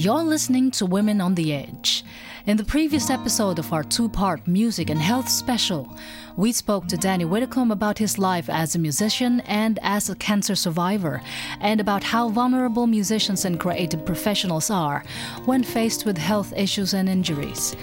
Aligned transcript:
You're 0.00 0.22
listening 0.22 0.70
to 0.70 0.86
Women 0.86 1.20
on 1.20 1.34
the 1.34 1.52
Edge. 1.52 2.04
In 2.46 2.56
the 2.56 2.64
previous 2.64 3.10
episode 3.10 3.58
of 3.58 3.70
our 3.70 3.82
two 3.82 4.08
part 4.08 4.46
music 4.46 4.88
and 4.88 4.98
health 4.98 5.28
special, 5.28 5.94
we 6.36 6.52
spoke 6.52 6.86
to 6.88 6.96
Danny 6.96 7.24
Whitcomb 7.24 7.70
about 7.70 7.98
his 7.98 8.18
life 8.18 8.48
as 8.48 8.74
a 8.74 8.78
musician 8.78 9.40
and 9.40 9.78
as 9.82 10.08
a 10.08 10.16
cancer 10.16 10.54
survivor, 10.54 11.20
and 11.60 11.80
about 11.80 12.02
how 12.02 12.28
vulnerable 12.28 12.86
musicians 12.86 13.44
and 13.44 13.58
creative 13.58 14.04
professionals 14.04 14.70
are 14.70 15.02
when 15.44 15.62
faced 15.62 16.06
with 16.06 16.16
health 16.18 16.52
issues 16.56 16.94
and 16.94 17.08
injuries. 17.08 17.74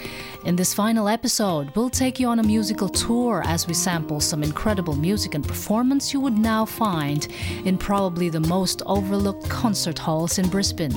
In 0.46 0.56
this 0.56 0.74
final 0.74 1.10
episode, 1.10 1.76
we'll 1.76 1.90
take 1.90 2.20
you 2.20 2.28
on 2.28 2.40
a 2.40 2.44
musical 2.44 2.88
tour 2.88 3.44
as 3.46 3.68
we 3.68 3.74
sample 3.74 4.22
some 4.22 4.44
incredible 4.44 4.96
music 4.96 5.36
and 5.36 5.46
performance 5.46 6.14
you 6.14 6.22
would 6.22 6.38
now 6.38 6.64
find 6.64 7.28
in 7.66 7.78
probably 7.78 8.30
the 8.30 8.40
most 8.40 8.82
overlooked 8.86 9.50
concert 9.50 10.00
halls 10.00 10.40
in 10.40 10.48
Brisbane. 10.48 10.96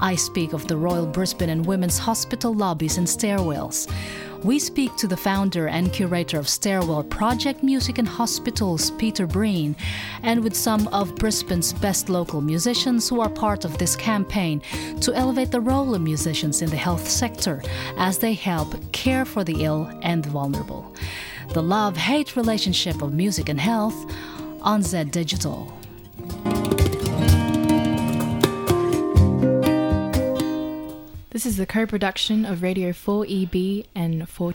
I 0.00 0.14
speak 0.14 0.52
of 0.52 0.66
the 0.66 0.76
Royal 0.76 1.06
Brisbane 1.06 1.50
and 1.50 1.66
Women's 1.66 1.98
Hospital 1.98 2.54
lobbies 2.54 2.96
and 2.96 3.06
stairwells. 3.06 3.90
We 4.42 4.58
speak 4.58 4.96
to 4.96 5.06
the 5.06 5.16
founder 5.16 5.68
and 5.68 5.92
curator 5.92 6.38
of 6.38 6.48
Stairwell 6.48 7.04
Project 7.04 7.62
Music 7.62 7.98
and 7.98 8.06
Hospitals, 8.06 8.90
Peter 8.92 9.26
Breen, 9.26 9.74
and 10.22 10.44
with 10.44 10.54
some 10.54 10.88
of 10.88 11.14
Brisbane's 11.16 11.72
best 11.72 12.08
local 12.08 12.40
musicians 12.40 13.08
who 13.08 13.20
are 13.20 13.28
part 13.28 13.64
of 13.64 13.78
this 13.78 13.96
campaign 13.96 14.60
to 15.00 15.14
elevate 15.14 15.50
the 15.50 15.60
role 15.60 15.94
of 15.94 16.02
musicians 16.02 16.62
in 16.62 16.70
the 16.70 16.76
health 16.76 17.08
sector 17.08 17.62
as 17.98 18.18
they 18.18 18.34
help 18.34 18.74
care 18.92 19.24
for 19.24 19.42
the 19.42 19.64
ill 19.64 19.90
and 20.02 20.24
the 20.24 20.30
vulnerable. 20.30 20.94
The 21.50 21.62
love 21.62 21.96
hate 21.96 22.36
relationship 22.36 23.02
of 23.02 23.12
music 23.12 23.48
and 23.48 23.60
health 23.60 24.12
on 24.62 24.82
Z 24.82 25.04
Digital. 25.04 25.72
This 31.36 31.44
is 31.44 31.58
the 31.58 31.66
co 31.66 31.84
production 31.84 32.46
of 32.46 32.62
Radio 32.62 32.92
4EB 32.92 33.84
and 33.94 34.26
4 34.26 34.54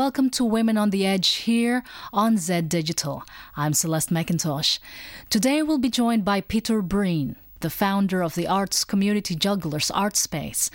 welcome 0.00 0.30
to 0.30 0.42
Women 0.42 0.78
on 0.78 0.88
the 0.88 1.04
Edge 1.04 1.28
here 1.44 1.84
on 2.10 2.38
Z 2.38 2.62
Digital. 2.62 3.22
I'm 3.54 3.74
Celeste 3.74 4.08
McIntosh. 4.08 4.78
Today 5.28 5.62
we'll 5.62 5.76
be 5.76 5.90
joined 5.90 6.24
by 6.24 6.40
Peter 6.40 6.80
Breen 6.80 7.36
the 7.60 7.68
founder 7.68 8.22
of 8.22 8.34
the 8.34 8.46
arts 8.46 8.82
community 8.82 9.34
Jugglers 9.34 9.90
Art 9.90 10.16
Space. 10.16 10.70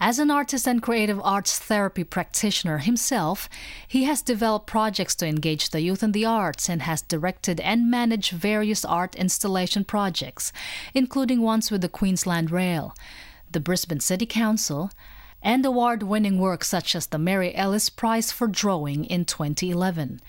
As 0.00 0.18
an 0.18 0.30
artist 0.30 0.66
and 0.66 0.80
creative 0.80 1.20
arts 1.22 1.58
therapy 1.58 2.04
practitioner 2.04 2.78
himself, 2.78 3.50
he 3.86 4.04
has 4.04 4.22
developed 4.22 4.66
projects 4.66 5.14
to 5.16 5.26
engage 5.26 5.68
the 5.68 5.82
youth 5.82 6.02
in 6.02 6.12
the 6.12 6.24
arts 6.24 6.70
and 6.70 6.80
has 6.80 7.02
directed 7.02 7.60
and 7.60 7.90
managed 7.90 8.32
various 8.32 8.82
art 8.86 9.14
installation 9.14 9.84
projects, 9.84 10.54
including 10.94 11.42
ones 11.42 11.70
with 11.70 11.82
the 11.82 11.90
Queensland 11.90 12.50
Rail, 12.50 12.94
the 13.50 13.60
Brisbane 13.60 14.00
City 14.00 14.24
Council, 14.24 14.90
and 15.42 15.64
award 15.64 16.02
winning 16.02 16.38
work 16.38 16.64
such 16.64 16.94
as 16.94 17.06
the 17.06 17.18
Marie 17.18 17.54
Ellis 17.54 17.88
Prize 17.88 18.32
for 18.32 18.46
Drawing 18.46 19.04
in 19.04 19.24
2011. 19.24 20.20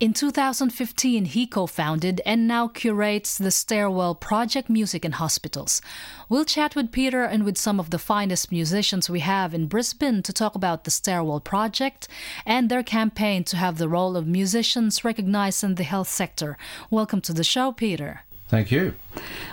In 0.00 0.12
2015, 0.12 1.24
he 1.24 1.44
co 1.44 1.66
founded 1.66 2.20
and 2.24 2.46
now 2.46 2.68
curates 2.68 3.36
the 3.36 3.50
Stairwell 3.50 4.14
Project 4.14 4.70
Music 4.70 5.04
in 5.04 5.10
Hospitals. 5.10 5.82
We'll 6.28 6.44
chat 6.44 6.76
with 6.76 6.92
Peter 6.92 7.24
and 7.24 7.42
with 7.42 7.58
some 7.58 7.80
of 7.80 7.90
the 7.90 7.98
finest 7.98 8.52
musicians 8.52 9.10
we 9.10 9.18
have 9.20 9.54
in 9.54 9.66
Brisbane 9.66 10.22
to 10.22 10.32
talk 10.32 10.54
about 10.54 10.84
the 10.84 10.92
Stairwell 10.92 11.40
Project 11.40 12.06
and 12.46 12.68
their 12.68 12.84
campaign 12.84 13.42
to 13.42 13.56
have 13.56 13.78
the 13.78 13.88
role 13.88 14.16
of 14.16 14.24
musicians 14.24 15.04
recognized 15.04 15.64
in 15.64 15.74
the 15.74 15.82
health 15.82 16.08
sector. 16.08 16.56
Welcome 16.90 17.20
to 17.22 17.32
the 17.32 17.42
show, 17.42 17.72
Peter. 17.72 18.22
Thank 18.48 18.70
you. 18.70 18.94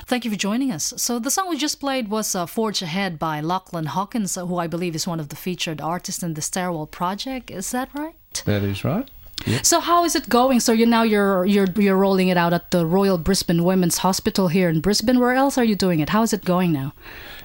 Thank 0.06 0.24
you 0.24 0.31
for 0.31 0.38
joining 0.38 0.71
us. 0.71 0.94
So, 0.97 1.19
the 1.19 1.31
song 1.31 1.50
we 1.50 1.57
just 1.57 1.80
played 1.80 2.07
was 2.07 2.33
uh, 2.33 2.45
Forge 2.45 2.81
Ahead 2.81 3.19
by 3.19 3.42
Lachlan 3.42 3.88
Hawkins, 3.88 4.36
who 4.36 4.57
I 4.57 4.68
believe 4.68 4.95
is 4.95 5.07
one 5.07 5.19
of 5.19 5.30
the 5.30 5.36
featured 5.36 5.81
artists 5.81 6.24
in 6.24 6.33
the 6.33 6.42
Stairwell 6.42 6.88
Project. 6.88 7.51
Is 7.51 7.71
that 7.71 7.89
right? 7.94 8.15
That 8.45 8.63
is 8.63 8.86
right. 8.86 9.09
Yep. 9.45 9.65
So 9.65 9.80
how 9.80 10.06
is 10.06 10.15
it 10.15 10.30
going? 10.30 10.59
So 10.59 10.71
you 10.71 10.86
now 10.86 11.03
you're 11.03 11.45
you're 11.45 11.68
you're 11.75 11.97
rolling 11.97 12.30
it 12.30 12.38
out 12.38 12.53
at 12.53 12.71
the 12.71 12.86
Royal 12.86 13.18
Brisbane 13.18 13.63
Women's 13.63 14.00
Hospital 14.00 14.47
here 14.47 14.69
in 14.69 14.80
Brisbane. 14.80 15.19
Where 15.19 15.33
else 15.33 15.57
are 15.57 15.63
you 15.63 15.75
doing 15.75 16.00
it? 16.00 16.09
How 16.09 16.24
is 16.24 16.33
it 16.33 16.45
going 16.45 16.71
now? 16.71 16.94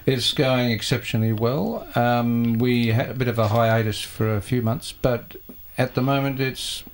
It's 0.07 0.33
going 0.33 0.71
exceptionally 0.71 1.33
well. 1.33 1.87
Um, 1.95 2.55
we 2.55 2.89
had 2.89 3.11
a 3.11 3.15
bit 3.15 3.29
of 3.29 3.39
a 3.39 3.49
hiatus 3.49 4.01
for 4.01 4.35
a 4.35 4.41
few 4.41 4.63
months, 4.63 4.93
but 4.93 5.37
at 5.77 5.95
the 5.95 6.01
moment 6.01 6.41
it's 6.41 6.85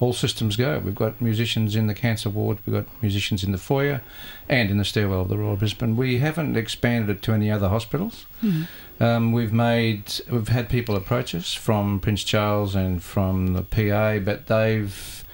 all 0.00 0.14
systems 0.14 0.56
go. 0.56 0.80
We've 0.82 0.94
got 0.94 1.20
musicians 1.20 1.76
in 1.76 1.86
the 1.86 1.94
cancer 1.94 2.30
ward, 2.30 2.58
we've 2.64 2.74
got 2.74 3.02
musicians 3.02 3.44
in 3.44 3.52
the 3.52 3.58
foyer, 3.58 4.00
and 4.48 4.70
in 4.70 4.78
the 4.78 4.84
stairwell 4.84 5.20
of 5.20 5.28
the 5.28 5.36
Royal 5.36 5.56
Brisbane. 5.56 5.94
We 5.94 6.18
haven't 6.18 6.56
expanded 6.56 7.18
it 7.18 7.22
to 7.22 7.32
any 7.32 7.50
other 7.50 7.68
hospitals. 7.68 8.24
Mm-hmm. 8.42 9.02
Um, 9.02 9.32
we've 9.32 9.52
made, 9.52 10.12
we've 10.30 10.48
had 10.48 10.70
people 10.70 10.96
approach 10.96 11.34
us 11.34 11.52
from 11.52 12.00
Prince 12.00 12.24
Charles 12.24 12.74
and 12.74 13.02
from 13.02 13.52
the 13.52 13.62
PA, 13.62 14.18
but 14.18 14.46
they've 14.46 15.24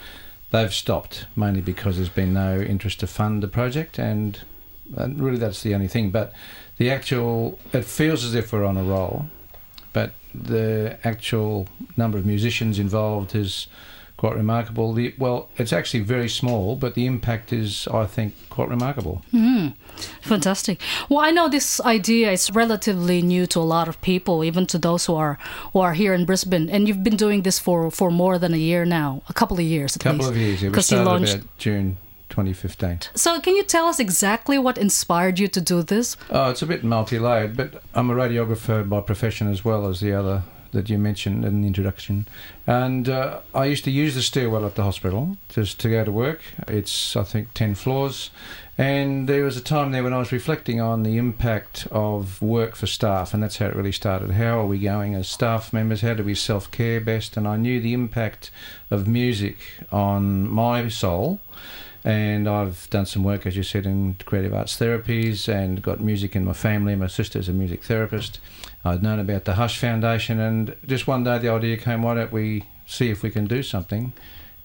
they've 0.51 0.75
stopped 0.75 1.27
mainly 1.35 1.61
because 1.61 1.97
there's 1.97 2.09
been 2.09 2.33
no 2.33 2.61
interest 2.61 3.01
to 3.01 3.07
fund 3.07 3.43
the 3.43 3.49
project, 3.49 3.99
and, 3.99 4.41
and 4.97 5.21
really 5.21 5.39
that's 5.39 5.63
the 5.63 5.75
only 5.75 5.89
thing. 5.89 6.11
But 6.11 6.33
the 6.77 6.91
actual, 6.91 7.59
it 7.73 7.85
feels 7.85 8.25
as 8.25 8.35
if 8.35 8.53
we're 8.53 8.65
on 8.65 8.77
a 8.77 8.83
roll, 8.83 9.27
but 9.93 10.13
the 10.35 10.99
actual 11.05 11.69
number 11.97 12.19
of 12.19 12.27
musicians 12.27 12.79
involved 12.79 13.35
is 13.35 13.69
quite 14.17 14.35
remarkable. 14.35 14.93
The, 14.93 15.15
well, 15.19 15.49
it's 15.59 15.73
actually 15.73 16.01
very 16.01 16.29
small, 16.29 16.77
but 16.77 16.95
the 16.95 17.07
impact 17.07 17.53
is, 17.53 17.87
I 17.89 18.07
think, 18.07 18.35
quite 18.49 18.69
remarkable. 18.69 19.23
Mm, 19.33 19.75
fantastic. 20.23 20.81
Well, 21.09 21.21
I 21.21 21.31
know 21.31 21.49
this 21.49 21.81
idea 21.81 22.31
is 22.33 22.51
relatively 22.51 23.21
new 23.21 23.47
to 23.49 23.59
a 23.59 23.69
lot 23.77 23.89
of 23.89 24.01
people, 24.01 24.43
even 24.43 24.67
to 24.69 24.79
those 24.79 25.07
who 25.07 25.15
are 25.15 25.39
who 25.73 25.81
are 25.81 25.95
here 25.95 26.15
in 26.15 26.25
Brisbane. 26.25 26.71
And 26.71 26.89
you've 26.89 27.05
been 27.05 27.17
doing 27.17 27.43
this 27.43 27.59
for, 27.59 27.91
for 27.91 28.11
more 28.11 28.39
than 28.39 28.55
a 28.55 28.59
year 28.59 28.85
now, 28.85 29.23
a 29.29 29.35
couple 29.35 29.59
of 29.59 29.65
years 29.65 29.97
at 29.97 30.03
couple 30.03 30.19
least. 30.19 30.29
Couple 30.29 30.43
of 30.43 30.47
years. 30.49 30.63
It 30.63 30.75
was 30.75 30.87
started 30.87 31.05
launched... 31.05 31.35
about 31.35 31.59
June 31.59 31.99
2015. 32.31 33.01
So, 33.15 33.39
can 33.41 33.55
you 33.55 33.63
tell 33.63 33.87
us 33.87 33.99
exactly 33.99 34.59
what 34.59 34.79
inspired 34.79 35.39
you 35.39 35.49
to 35.49 35.61
do 35.61 35.83
this? 35.83 36.17
Oh, 36.31 36.51
it's 36.51 36.63
a 36.63 36.67
bit 36.67 36.83
multi-layered, 36.83 37.57
but 37.57 37.83
I'm 37.95 38.11
a 38.11 38.15
radiographer 38.15 38.89
by 38.89 39.01
profession 39.01 39.51
as 39.51 39.65
well 39.65 39.87
as 39.87 40.01
the 40.01 40.13
other 40.13 40.43
that 40.77 40.89
you 40.89 40.99
mentioned 40.99 41.45
in 41.45 41.63
the 41.63 41.67
introduction. 41.67 42.29
And 42.67 43.09
uh, 43.09 43.41
I 43.55 43.65
used 43.65 43.85
to 43.85 43.91
use 43.91 44.15
the 44.15 44.23
stairwell 44.23 44.65
at 44.65 44.77
the 44.77 44.85
hospital 44.85 45.37
just 45.49 45.81
to 45.81 45.91
go 45.91 46.05
to 46.05 46.13
work. 46.13 46.43
It's, 46.69 47.17
I 47.17 47.25
think, 47.25 47.55
10 47.55 47.75
floors. 47.75 48.31
And 48.79 49.29
there 49.29 49.45
was 49.45 49.57
a 49.57 49.63
time 49.63 49.91
there 49.91 50.05
when 50.05 50.13
I 50.13 50.19
was 50.19 50.33
reflecting 50.33 50.81
on 50.81 51.03
the 51.03 51.17
impact 51.17 51.89
of 51.91 52.41
work 52.43 52.77
for 52.77 52.87
staff, 52.87 53.33
and 53.33 53.43
that's 53.43 53.57
how 53.57 53.67
it 53.67 53.75
really 53.75 53.93
started. 53.93 54.33
How 54.33 54.61
are 54.61 54.67
we 54.67 54.79
going 54.79 55.15
as 55.15 55.29
staff 55.29 55.73
members? 55.73 56.03
How 56.03 56.13
do 56.13 56.23
we 56.23 56.35
self 56.35 56.71
care 56.71 57.01
best? 57.01 57.37
And 57.37 57.49
I 57.49 57.57
knew 57.57 57.81
the 57.81 57.95
impact 57.95 58.51
of 58.91 59.09
music 59.09 59.57
on 59.91 60.49
my 60.49 60.89
soul 60.89 61.41
and 62.07 62.49
I've 62.49 62.89
done 62.91 63.05
some 63.05 63.25
work, 63.25 63.47
as 63.47 63.57
you 63.57 63.65
said, 63.65 63.85
in 63.85 64.15
creative 64.25 64.55
arts 64.55 64.79
therapies 64.79 65.53
and 65.53 65.83
got 65.83 65.99
music 65.99 66.37
in 66.37 66.45
my 66.45 66.53
family. 66.53 66.95
My 66.95 67.09
sister's 67.09 67.49
a 67.49 67.53
music 67.53 67.83
therapist. 67.83 68.39
I'd 68.87 69.03
known 69.03 69.19
about 69.19 69.45
the 69.45 69.55
Hush 69.55 69.79
Foundation, 69.79 70.39
and 70.41 70.77
just 70.87 71.07
one 71.07 71.25
day 71.25 71.39
the 71.39 71.49
idea 71.49 71.77
came 71.77 72.03
why 72.03 72.15
don't 72.15 72.33
we 72.33 72.65
see 72.87 73.11
if 73.11 73.23
we 73.23 73.31
can 73.31 73.47
do 73.47 73.63
something 73.63 74.13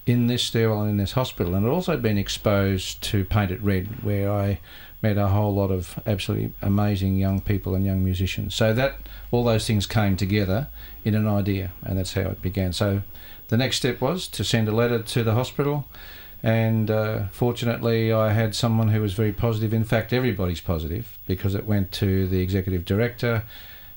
in 0.06 0.26
this 0.26 0.42
stairwell 0.42 0.82
and 0.82 0.90
in 0.90 0.96
this 0.96 1.12
hospital? 1.12 1.54
And 1.54 1.66
I'd 1.66 1.70
also 1.70 1.96
been 1.96 2.18
exposed 2.18 3.02
to 3.04 3.24
Paint 3.24 3.50
It 3.50 3.62
Red, 3.62 4.02
where 4.04 4.30
I 4.30 4.60
met 5.00 5.18
a 5.18 5.28
whole 5.28 5.54
lot 5.54 5.70
of 5.70 5.98
absolutely 6.06 6.52
amazing 6.62 7.16
young 7.16 7.40
people 7.40 7.74
and 7.74 7.84
young 7.84 8.04
musicians. 8.04 8.54
So 8.54 8.72
that 8.72 8.96
all 9.30 9.44
those 9.44 9.66
things 9.66 9.86
came 9.86 10.16
together 10.16 10.68
in 11.04 11.14
an 11.14 11.26
idea, 11.26 11.72
and 11.82 11.98
that's 11.98 12.14
how 12.14 12.22
it 12.22 12.40
began. 12.40 12.72
So 12.72 13.02
the 13.48 13.56
next 13.56 13.76
step 13.76 14.00
was 14.00 14.28
to 14.28 14.44
send 14.44 14.68
a 14.68 14.72
letter 14.72 15.02
to 15.02 15.24
the 15.24 15.32
hospital 15.32 15.88
and 16.42 16.90
uh, 16.90 17.26
fortunately, 17.30 18.12
I 18.12 18.32
had 18.32 18.54
someone 18.54 18.88
who 18.88 19.00
was 19.00 19.14
very 19.14 19.32
positive. 19.32 19.72
In 19.72 19.84
fact, 19.84 20.12
everybody's 20.12 20.60
positive 20.60 21.18
because 21.26 21.54
it 21.54 21.66
went 21.66 21.92
to 21.92 22.26
the 22.26 22.40
executive 22.40 22.84
director, 22.84 23.44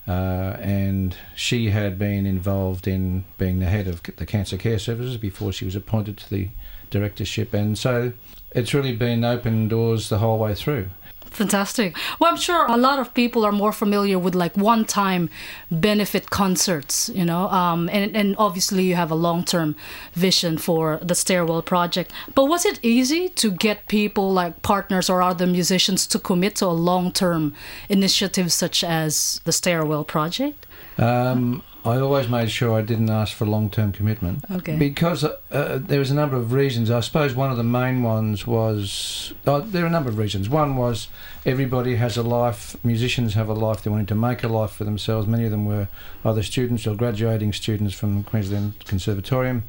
uh, 0.07 0.57
and 0.59 1.15
she 1.35 1.71
had 1.71 1.97
been 1.97 2.25
involved 2.25 2.87
in 2.87 3.23
being 3.37 3.59
the 3.59 3.65
head 3.65 3.87
of 3.87 4.03
the 4.03 4.25
cancer 4.25 4.57
care 4.57 4.79
services 4.79 5.17
before 5.17 5.51
she 5.51 5.65
was 5.65 5.75
appointed 5.75 6.17
to 6.17 6.29
the 6.29 6.49
directorship. 6.89 7.53
And 7.53 7.77
so 7.77 8.13
it's 8.51 8.73
really 8.73 8.95
been 8.95 9.23
open 9.23 9.67
doors 9.67 10.09
the 10.09 10.19
whole 10.19 10.37
way 10.37 10.53
through. 10.53 10.89
Fantastic. 11.35 11.97
Well, 12.17 12.31
I'm 12.31 12.37
sure 12.37 12.65
a 12.65 12.77
lot 12.77 12.97
of 12.97 13.13
people 13.13 13.43
are 13.45 13.51
more 13.51 13.73
familiar 13.73 14.17
with 14.17 14.35
like 14.35 14.55
one-time 14.55 15.29
benefit 15.69 16.29
concerts, 16.29 17.09
you 17.13 17.25
know, 17.25 17.49
um, 17.49 17.89
and 17.89 18.15
and 18.15 18.35
obviously 18.37 18.85
you 18.85 18.95
have 18.95 19.11
a 19.11 19.15
long-term 19.15 19.75
vision 20.13 20.57
for 20.57 20.97
the 21.01 21.13
Stairwell 21.13 21.61
project. 21.61 22.13
But 22.33 22.45
was 22.45 22.65
it 22.65 22.79
easy 22.81 23.27
to 23.27 23.51
get 23.51 23.87
people 23.87 24.31
like 24.31 24.61
partners 24.61 25.09
or 25.09 25.21
other 25.21 25.45
musicians 25.45 26.07
to 26.07 26.19
commit 26.19 26.55
to 26.57 26.67
a 26.67 26.77
long-term 26.91 27.53
initiative 27.89 28.53
such 28.53 28.81
as 28.81 29.41
the 29.43 29.51
Stairwell 29.51 30.05
project? 30.05 30.65
Um, 30.97 31.63
I 31.85 31.99
always 31.99 32.27
made 32.27 32.49
sure 32.49 32.73
I 32.73 32.81
didn't 32.81 33.11
ask 33.11 33.35
for 33.35 33.45
long 33.45 33.69
term 33.69 33.91
commitment. 33.91 34.43
Okay. 34.49 34.75
Because 34.75 35.23
uh, 35.23 35.37
uh, 35.51 35.77
there 35.77 35.99
was 35.99 36.09
a 36.09 36.15
number 36.15 36.35
of 36.35 36.51
reasons. 36.51 36.89
I 36.89 36.99
suppose 37.01 37.35
one 37.35 37.51
of 37.51 37.57
the 37.57 37.63
main 37.63 38.01
ones 38.01 38.47
was 38.47 39.35
uh, 39.45 39.59
there 39.59 39.83
are 39.83 39.87
a 39.87 39.91
number 39.91 40.09
of 40.09 40.17
reasons. 40.17 40.49
One 40.49 40.77
was 40.77 41.09
everybody 41.45 41.97
has 41.97 42.17
a 42.17 42.23
life, 42.23 42.75
musicians 42.83 43.35
have 43.35 43.49
a 43.49 43.53
life, 43.53 43.83
they 43.83 43.91
wanted 43.91 44.07
to 44.07 44.15
make 44.15 44.43
a 44.43 44.47
life 44.47 44.71
for 44.71 44.83
themselves. 44.83 45.27
Many 45.27 45.45
of 45.45 45.51
them 45.51 45.65
were 45.65 45.87
either 46.23 46.41
students 46.41 46.87
or 46.87 46.95
graduating 46.95 47.53
students 47.53 47.93
from 47.93 48.23
Queensland 48.23 48.83
Conservatorium, 48.85 49.63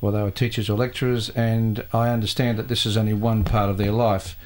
or 0.00 0.10
they 0.10 0.22
were 0.22 0.32
teachers 0.32 0.68
or 0.68 0.76
lecturers, 0.76 1.28
and 1.30 1.84
I 1.92 2.08
understand 2.08 2.58
that 2.58 2.66
this 2.66 2.86
is 2.86 2.96
only 2.96 3.14
one 3.14 3.44
part 3.44 3.70
of 3.70 3.78
their 3.78 3.92
life. 3.92 4.36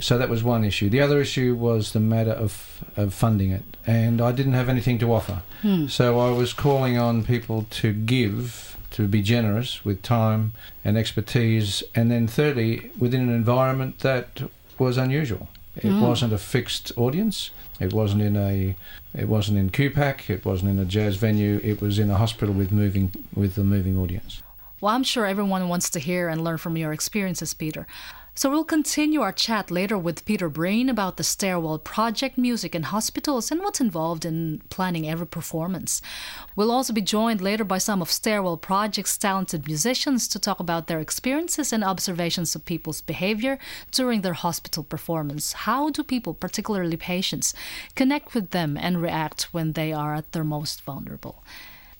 So 0.00 0.18
that 0.18 0.28
was 0.28 0.42
one 0.42 0.64
issue. 0.64 0.90
The 0.90 1.00
other 1.00 1.20
issue 1.20 1.54
was 1.54 1.92
the 1.92 2.00
matter 2.00 2.32
of, 2.32 2.82
of 2.96 3.14
funding 3.14 3.52
it, 3.52 3.62
and 3.86 4.20
I 4.20 4.32
didn't 4.32 4.54
have 4.54 4.68
anything 4.68 4.98
to 4.98 5.12
offer. 5.12 5.42
Hmm. 5.64 5.86
So 5.86 6.20
I 6.20 6.30
was 6.30 6.52
calling 6.52 6.98
on 6.98 7.24
people 7.24 7.64
to 7.70 7.94
give, 7.94 8.76
to 8.90 9.08
be 9.08 9.22
generous 9.22 9.82
with 9.82 10.02
time 10.02 10.52
and 10.84 10.98
expertise, 10.98 11.82
and 11.94 12.10
then 12.10 12.26
thirdly, 12.28 12.90
within 12.98 13.22
an 13.22 13.34
environment 13.34 14.00
that 14.00 14.42
was 14.78 14.98
unusual. 14.98 15.48
It 15.74 15.84
mm. 15.84 16.06
wasn't 16.06 16.34
a 16.34 16.38
fixed 16.38 16.92
audience. 16.98 17.50
It 17.80 17.94
wasn't 17.94 18.20
in 18.20 18.36
a, 18.36 18.76
it 19.14 19.26
wasn't 19.26 19.56
in 19.56 19.70
QPAC. 19.70 20.28
It 20.28 20.44
wasn't 20.44 20.72
in 20.72 20.78
a 20.78 20.84
jazz 20.84 21.16
venue. 21.16 21.62
It 21.64 21.80
was 21.80 21.98
in 21.98 22.10
a 22.10 22.16
hospital 22.16 22.54
with 22.54 22.70
moving, 22.70 23.10
with 23.34 23.56
a 23.56 23.64
moving 23.64 23.96
audience. 23.96 24.42
Well, 24.82 24.94
I'm 24.94 25.02
sure 25.02 25.24
everyone 25.24 25.70
wants 25.70 25.88
to 25.90 25.98
hear 25.98 26.28
and 26.28 26.44
learn 26.44 26.58
from 26.58 26.76
your 26.76 26.92
experiences, 26.92 27.54
Peter. 27.54 27.86
So 28.36 28.50
we'll 28.50 28.64
continue 28.64 29.20
our 29.20 29.30
chat 29.30 29.70
later 29.70 29.96
with 29.96 30.24
Peter 30.24 30.48
Breen 30.48 30.88
about 30.88 31.18
the 31.18 31.22
Stairwell 31.22 31.78
Project 31.78 32.36
music 32.36 32.74
in 32.74 32.82
hospitals 32.82 33.52
and 33.52 33.60
what's 33.60 33.80
involved 33.80 34.24
in 34.24 34.60
planning 34.70 35.08
every 35.08 35.26
performance. 35.26 36.02
We'll 36.56 36.72
also 36.72 36.92
be 36.92 37.00
joined 37.00 37.40
later 37.40 37.62
by 37.62 37.78
some 37.78 38.02
of 38.02 38.10
Stairwell 38.10 38.56
Project's 38.56 39.16
talented 39.16 39.68
musicians 39.68 40.26
to 40.28 40.40
talk 40.40 40.58
about 40.58 40.88
their 40.88 40.98
experiences 40.98 41.72
and 41.72 41.84
observations 41.84 42.56
of 42.56 42.64
people's 42.64 43.00
behavior 43.00 43.56
during 43.92 44.22
their 44.22 44.32
hospital 44.32 44.82
performance. 44.82 45.52
How 45.52 45.90
do 45.90 46.02
people, 46.02 46.34
particularly 46.34 46.96
patients, 46.96 47.54
connect 47.94 48.34
with 48.34 48.50
them 48.50 48.76
and 48.76 49.00
react 49.00 49.54
when 49.54 49.74
they 49.74 49.92
are 49.92 50.12
at 50.12 50.32
their 50.32 50.44
most 50.44 50.82
vulnerable? 50.82 51.44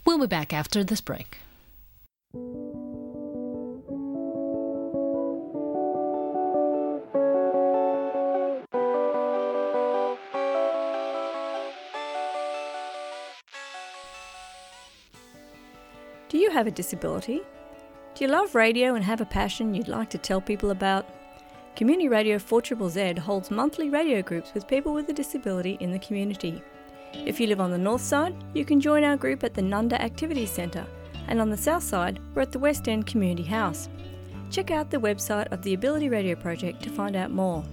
We'll 0.04 0.18
be 0.18 0.26
back 0.26 0.52
after 0.52 0.82
this 0.82 1.00
break. 1.00 1.38
Have 16.54 16.68
a 16.68 16.70
disability? 16.70 17.42
Do 18.14 18.24
you 18.24 18.30
love 18.30 18.54
radio 18.54 18.94
and 18.94 19.04
have 19.04 19.20
a 19.20 19.26
passion 19.26 19.74
you'd 19.74 19.88
like 19.88 20.08
to 20.10 20.18
tell 20.18 20.40
people 20.40 20.70
about? 20.70 21.04
Community 21.74 22.08
Radio 22.08 22.38
4ZZZ 22.38 23.18
holds 23.18 23.50
monthly 23.50 23.90
radio 23.90 24.22
groups 24.22 24.54
with 24.54 24.68
people 24.68 24.94
with 24.94 25.08
a 25.08 25.12
disability 25.12 25.76
in 25.80 25.90
the 25.90 25.98
community. 25.98 26.62
If 27.12 27.40
you 27.40 27.48
live 27.48 27.60
on 27.60 27.72
the 27.72 27.78
north 27.78 28.02
side, 28.02 28.36
you 28.54 28.64
can 28.64 28.80
join 28.80 29.02
our 29.02 29.16
group 29.16 29.42
at 29.42 29.54
the 29.54 29.62
Nundah 29.62 30.00
Activities 30.00 30.52
Centre, 30.52 30.86
and 31.26 31.40
on 31.40 31.50
the 31.50 31.56
south 31.56 31.82
side, 31.82 32.20
we're 32.36 32.42
at 32.42 32.52
the 32.52 32.60
West 32.60 32.86
End 32.86 33.04
Community 33.04 33.42
House. 33.42 33.88
Check 34.48 34.70
out 34.70 34.90
the 34.90 34.98
website 34.98 35.50
of 35.50 35.60
the 35.62 35.74
Ability 35.74 36.08
Radio 36.08 36.36
Project 36.36 36.84
to 36.84 36.88
find 36.88 37.16
out 37.16 37.32
more. 37.32 37.64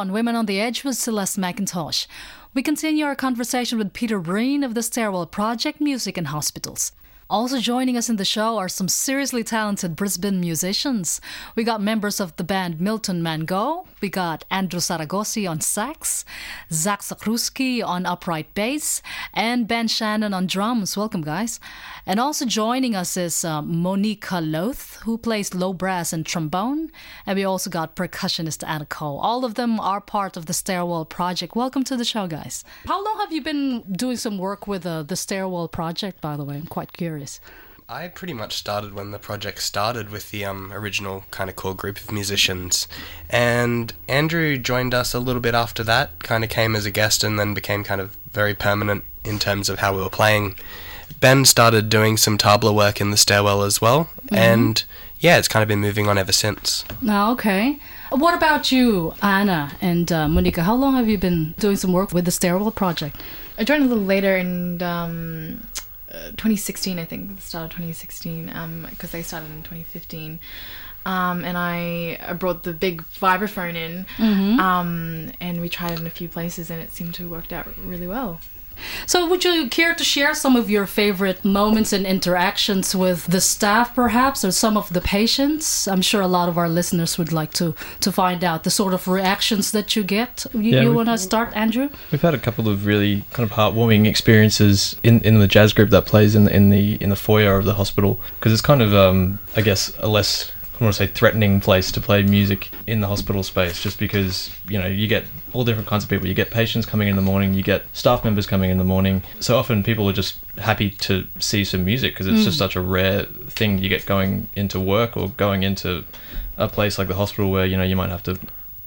On 0.00 0.12
Women 0.12 0.34
on 0.34 0.46
the 0.46 0.58
Edge 0.58 0.82
with 0.82 0.96
Celeste 0.96 1.38
McIntosh. 1.38 2.06
We 2.54 2.62
continue 2.62 3.04
our 3.04 3.14
conversation 3.14 3.76
with 3.76 3.92
Peter 3.92 4.18
Breen 4.18 4.64
of 4.64 4.72
the 4.72 4.82
Stairwell 4.82 5.26
Project 5.26 5.78
Music 5.78 6.16
in 6.16 6.24
Hospitals. 6.24 6.92
Also 7.30 7.60
joining 7.60 7.96
us 7.96 8.10
in 8.10 8.16
the 8.16 8.24
show 8.24 8.58
are 8.58 8.68
some 8.68 8.88
seriously 8.88 9.44
talented 9.44 9.94
Brisbane 9.94 10.40
musicians. 10.40 11.20
We 11.54 11.62
got 11.62 11.80
members 11.80 12.18
of 12.18 12.34
the 12.34 12.42
band 12.42 12.80
Milton 12.80 13.22
Mango, 13.22 13.86
we 14.00 14.08
got 14.08 14.44
Andrew 14.50 14.80
Saragosi 14.80 15.48
on 15.48 15.60
sax, 15.60 16.24
Zach 16.72 17.02
Zakruski 17.02 17.84
on 17.84 18.04
upright 18.04 18.52
bass, 18.54 19.00
and 19.32 19.68
Ben 19.68 19.86
Shannon 19.86 20.34
on 20.34 20.48
drums. 20.48 20.96
Welcome, 20.96 21.22
guys. 21.22 21.60
And 22.04 22.18
also 22.18 22.46
joining 22.46 22.96
us 22.96 23.16
is 23.16 23.44
uh, 23.44 23.62
Monica 23.62 24.40
Loth, 24.40 24.96
who 25.04 25.16
plays 25.16 25.54
low 25.54 25.72
brass 25.72 26.12
and 26.12 26.26
trombone. 26.26 26.90
And 27.26 27.36
we 27.36 27.44
also 27.44 27.70
got 27.70 27.94
percussionist 27.94 28.66
Anna 28.66 28.86
Cole. 28.86 29.20
All 29.20 29.44
of 29.44 29.54
them 29.54 29.78
are 29.78 30.00
part 30.00 30.36
of 30.36 30.46
the 30.46 30.54
Stairwell 30.54 31.04
Project. 31.04 31.54
Welcome 31.54 31.84
to 31.84 31.96
the 31.96 32.04
show, 32.04 32.26
guys. 32.26 32.64
How 32.86 33.04
long 33.04 33.18
have 33.20 33.32
you 33.32 33.42
been 33.42 33.84
doing 33.92 34.16
some 34.16 34.36
work 34.36 34.66
with 34.66 34.84
uh, 34.84 35.04
the 35.04 35.14
Stairwell 35.14 35.68
Project, 35.68 36.20
by 36.20 36.36
the 36.36 36.44
way? 36.44 36.56
I'm 36.56 36.66
quite 36.66 36.92
curious. 36.92 37.19
I 37.88 38.06
pretty 38.06 38.34
much 38.34 38.54
started 38.54 38.94
when 38.94 39.10
the 39.10 39.18
project 39.18 39.60
started 39.62 40.10
with 40.10 40.30
the 40.30 40.44
um, 40.44 40.72
original 40.72 41.24
kind 41.32 41.50
of 41.50 41.56
core 41.56 41.74
group 41.74 41.98
of 41.98 42.12
musicians. 42.12 42.86
And 43.28 43.92
Andrew 44.08 44.58
joined 44.58 44.94
us 44.94 45.12
a 45.12 45.18
little 45.18 45.40
bit 45.40 45.56
after 45.56 45.82
that, 45.82 46.22
kind 46.22 46.44
of 46.44 46.50
came 46.50 46.76
as 46.76 46.86
a 46.86 46.92
guest 46.92 47.24
and 47.24 47.36
then 47.36 47.52
became 47.52 47.82
kind 47.82 48.00
of 48.00 48.16
very 48.30 48.54
permanent 48.54 49.02
in 49.24 49.40
terms 49.40 49.68
of 49.68 49.80
how 49.80 49.92
we 49.96 50.02
were 50.02 50.08
playing. 50.08 50.54
Ben 51.18 51.44
started 51.44 51.88
doing 51.88 52.16
some 52.16 52.38
tabla 52.38 52.72
work 52.72 53.00
in 53.00 53.10
the 53.10 53.16
stairwell 53.16 53.62
as 53.62 53.80
well. 53.80 54.08
And 54.30 54.84
yeah, 55.18 55.38
it's 55.38 55.48
kind 55.48 55.62
of 55.64 55.68
been 55.68 55.80
moving 55.80 56.06
on 56.06 56.16
ever 56.16 56.32
since. 56.32 56.84
Oh, 57.08 57.32
okay. 57.32 57.80
What 58.10 58.34
about 58.34 58.70
you, 58.70 59.14
Anna 59.20 59.72
and 59.80 60.12
uh, 60.12 60.28
Monica? 60.28 60.62
How 60.62 60.76
long 60.76 60.94
have 60.94 61.08
you 61.08 61.18
been 61.18 61.56
doing 61.58 61.74
some 61.74 61.92
work 61.92 62.12
with 62.12 62.24
the 62.24 62.30
Stairwell 62.30 62.70
Project? 62.70 63.20
I 63.58 63.64
joined 63.64 63.82
a 63.82 63.86
little 63.86 64.04
later 64.04 64.36
and. 64.36 64.80
um, 64.80 65.66
uh, 66.10 66.30
2016, 66.30 66.98
I 66.98 67.04
think, 67.04 67.36
the 67.36 67.42
start 67.42 67.64
of 67.64 67.70
2016, 67.70 68.46
because 68.90 69.10
they 69.10 69.22
started 69.22 69.50
in 69.50 69.62
2015. 69.62 70.38
Um, 71.06 71.44
and 71.44 71.56
I, 71.56 72.18
I 72.20 72.34
brought 72.34 72.62
the 72.64 72.72
big 72.74 73.02
vibraphone 73.02 73.74
in, 73.74 74.06
um, 74.60 75.32
and 75.40 75.60
we 75.60 75.68
tried 75.68 75.92
it 75.92 76.00
in 76.00 76.06
a 76.06 76.10
few 76.10 76.28
places, 76.28 76.70
and 76.70 76.80
it 76.82 76.92
seemed 76.92 77.14
to 77.14 77.22
have 77.22 77.32
worked 77.32 77.52
out 77.52 77.66
really 77.78 78.06
well. 78.06 78.40
So, 79.06 79.28
would 79.28 79.44
you 79.44 79.68
care 79.68 79.94
to 79.94 80.04
share 80.04 80.34
some 80.34 80.56
of 80.56 80.70
your 80.70 80.86
favorite 80.86 81.44
moments 81.44 81.92
and 81.92 82.06
interactions 82.06 82.94
with 82.94 83.26
the 83.26 83.40
staff, 83.40 83.94
perhaps, 83.94 84.44
or 84.44 84.52
some 84.52 84.76
of 84.76 84.92
the 84.92 85.00
patients? 85.00 85.88
I'm 85.88 86.02
sure 86.02 86.20
a 86.20 86.26
lot 86.26 86.48
of 86.48 86.58
our 86.58 86.68
listeners 86.68 87.18
would 87.18 87.32
like 87.32 87.52
to 87.54 87.74
to 88.00 88.12
find 88.12 88.44
out 88.44 88.64
the 88.64 88.70
sort 88.70 88.94
of 88.94 89.08
reactions 89.08 89.72
that 89.72 89.96
you 89.96 90.02
get. 90.02 90.46
You, 90.52 90.60
Yeah, 90.60 90.82
you 90.82 90.92
want 90.92 91.08
to 91.08 91.18
start, 91.18 91.52
Andrew? 91.54 91.88
We've 92.10 92.22
had 92.22 92.34
a 92.34 92.38
couple 92.38 92.68
of 92.68 92.86
really 92.86 93.24
kind 93.32 93.48
of 93.48 93.56
heartwarming 93.56 94.06
experiences 94.06 94.96
in, 95.02 95.20
in 95.20 95.38
the 95.40 95.48
jazz 95.48 95.72
group 95.72 95.90
that 95.90 96.06
plays 96.06 96.34
in 96.34 96.44
the, 96.44 96.54
in 96.54 96.70
the 96.70 96.94
in 97.00 97.10
the 97.10 97.16
foyer 97.16 97.56
of 97.56 97.64
the 97.64 97.74
hospital 97.74 98.20
because 98.36 98.52
it's 98.52 98.62
kind 98.62 98.82
of 98.82 98.94
um, 98.94 99.38
I 99.56 99.62
guess 99.62 99.92
a 99.98 100.08
less 100.08 100.52
I 100.80 100.84
want 100.84 100.96
to 100.96 101.06
say 101.06 101.12
threatening 101.12 101.60
place 101.60 101.92
to 101.92 102.00
play 102.00 102.22
music 102.22 102.70
in 102.86 103.00
the 103.00 103.06
hospital 103.06 103.42
space 103.42 103.82
just 103.82 103.98
because 103.98 104.50
you 104.68 104.78
know 104.78 104.86
you 104.86 105.06
get 105.06 105.24
all 105.52 105.64
different 105.64 105.88
kinds 105.88 106.04
of 106.04 106.10
people 106.10 106.26
you 106.26 106.34
get 106.34 106.50
patients 106.50 106.86
coming 106.86 107.08
in 107.08 107.16
the 107.16 107.22
morning 107.22 107.52
you 107.52 107.62
get 107.62 107.84
staff 107.92 108.24
members 108.24 108.46
coming 108.46 108.70
in 108.70 108.78
the 108.78 108.84
morning 108.84 109.22
so 109.40 109.58
often 109.58 109.82
people 109.82 110.08
are 110.08 110.12
just 110.12 110.38
happy 110.56 110.88
to 110.88 111.26
see 111.38 111.64
some 111.64 111.84
music 111.84 112.14
because 112.14 112.26
it's 112.26 112.44
just 112.44 112.56
hmm. 112.56 112.64
such 112.64 112.76
a 112.76 112.80
rare 112.80 113.24
thing 113.24 113.78
you 113.78 113.88
get 113.88 114.06
going 114.06 114.48
into 114.56 114.80
work 114.80 115.16
or 115.16 115.28
going 115.30 115.62
into 115.62 116.02
a 116.56 116.68
place 116.68 116.98
like 116.98 117.08
the 117.08 117.14
hospital 117.14 117.50
where 117.50 117.66
you 117.66 117.76
know 117.76 117.84
you 117.84 117.96
might 117.96 118.08
have 118.08 118.22
to 118.22 118.38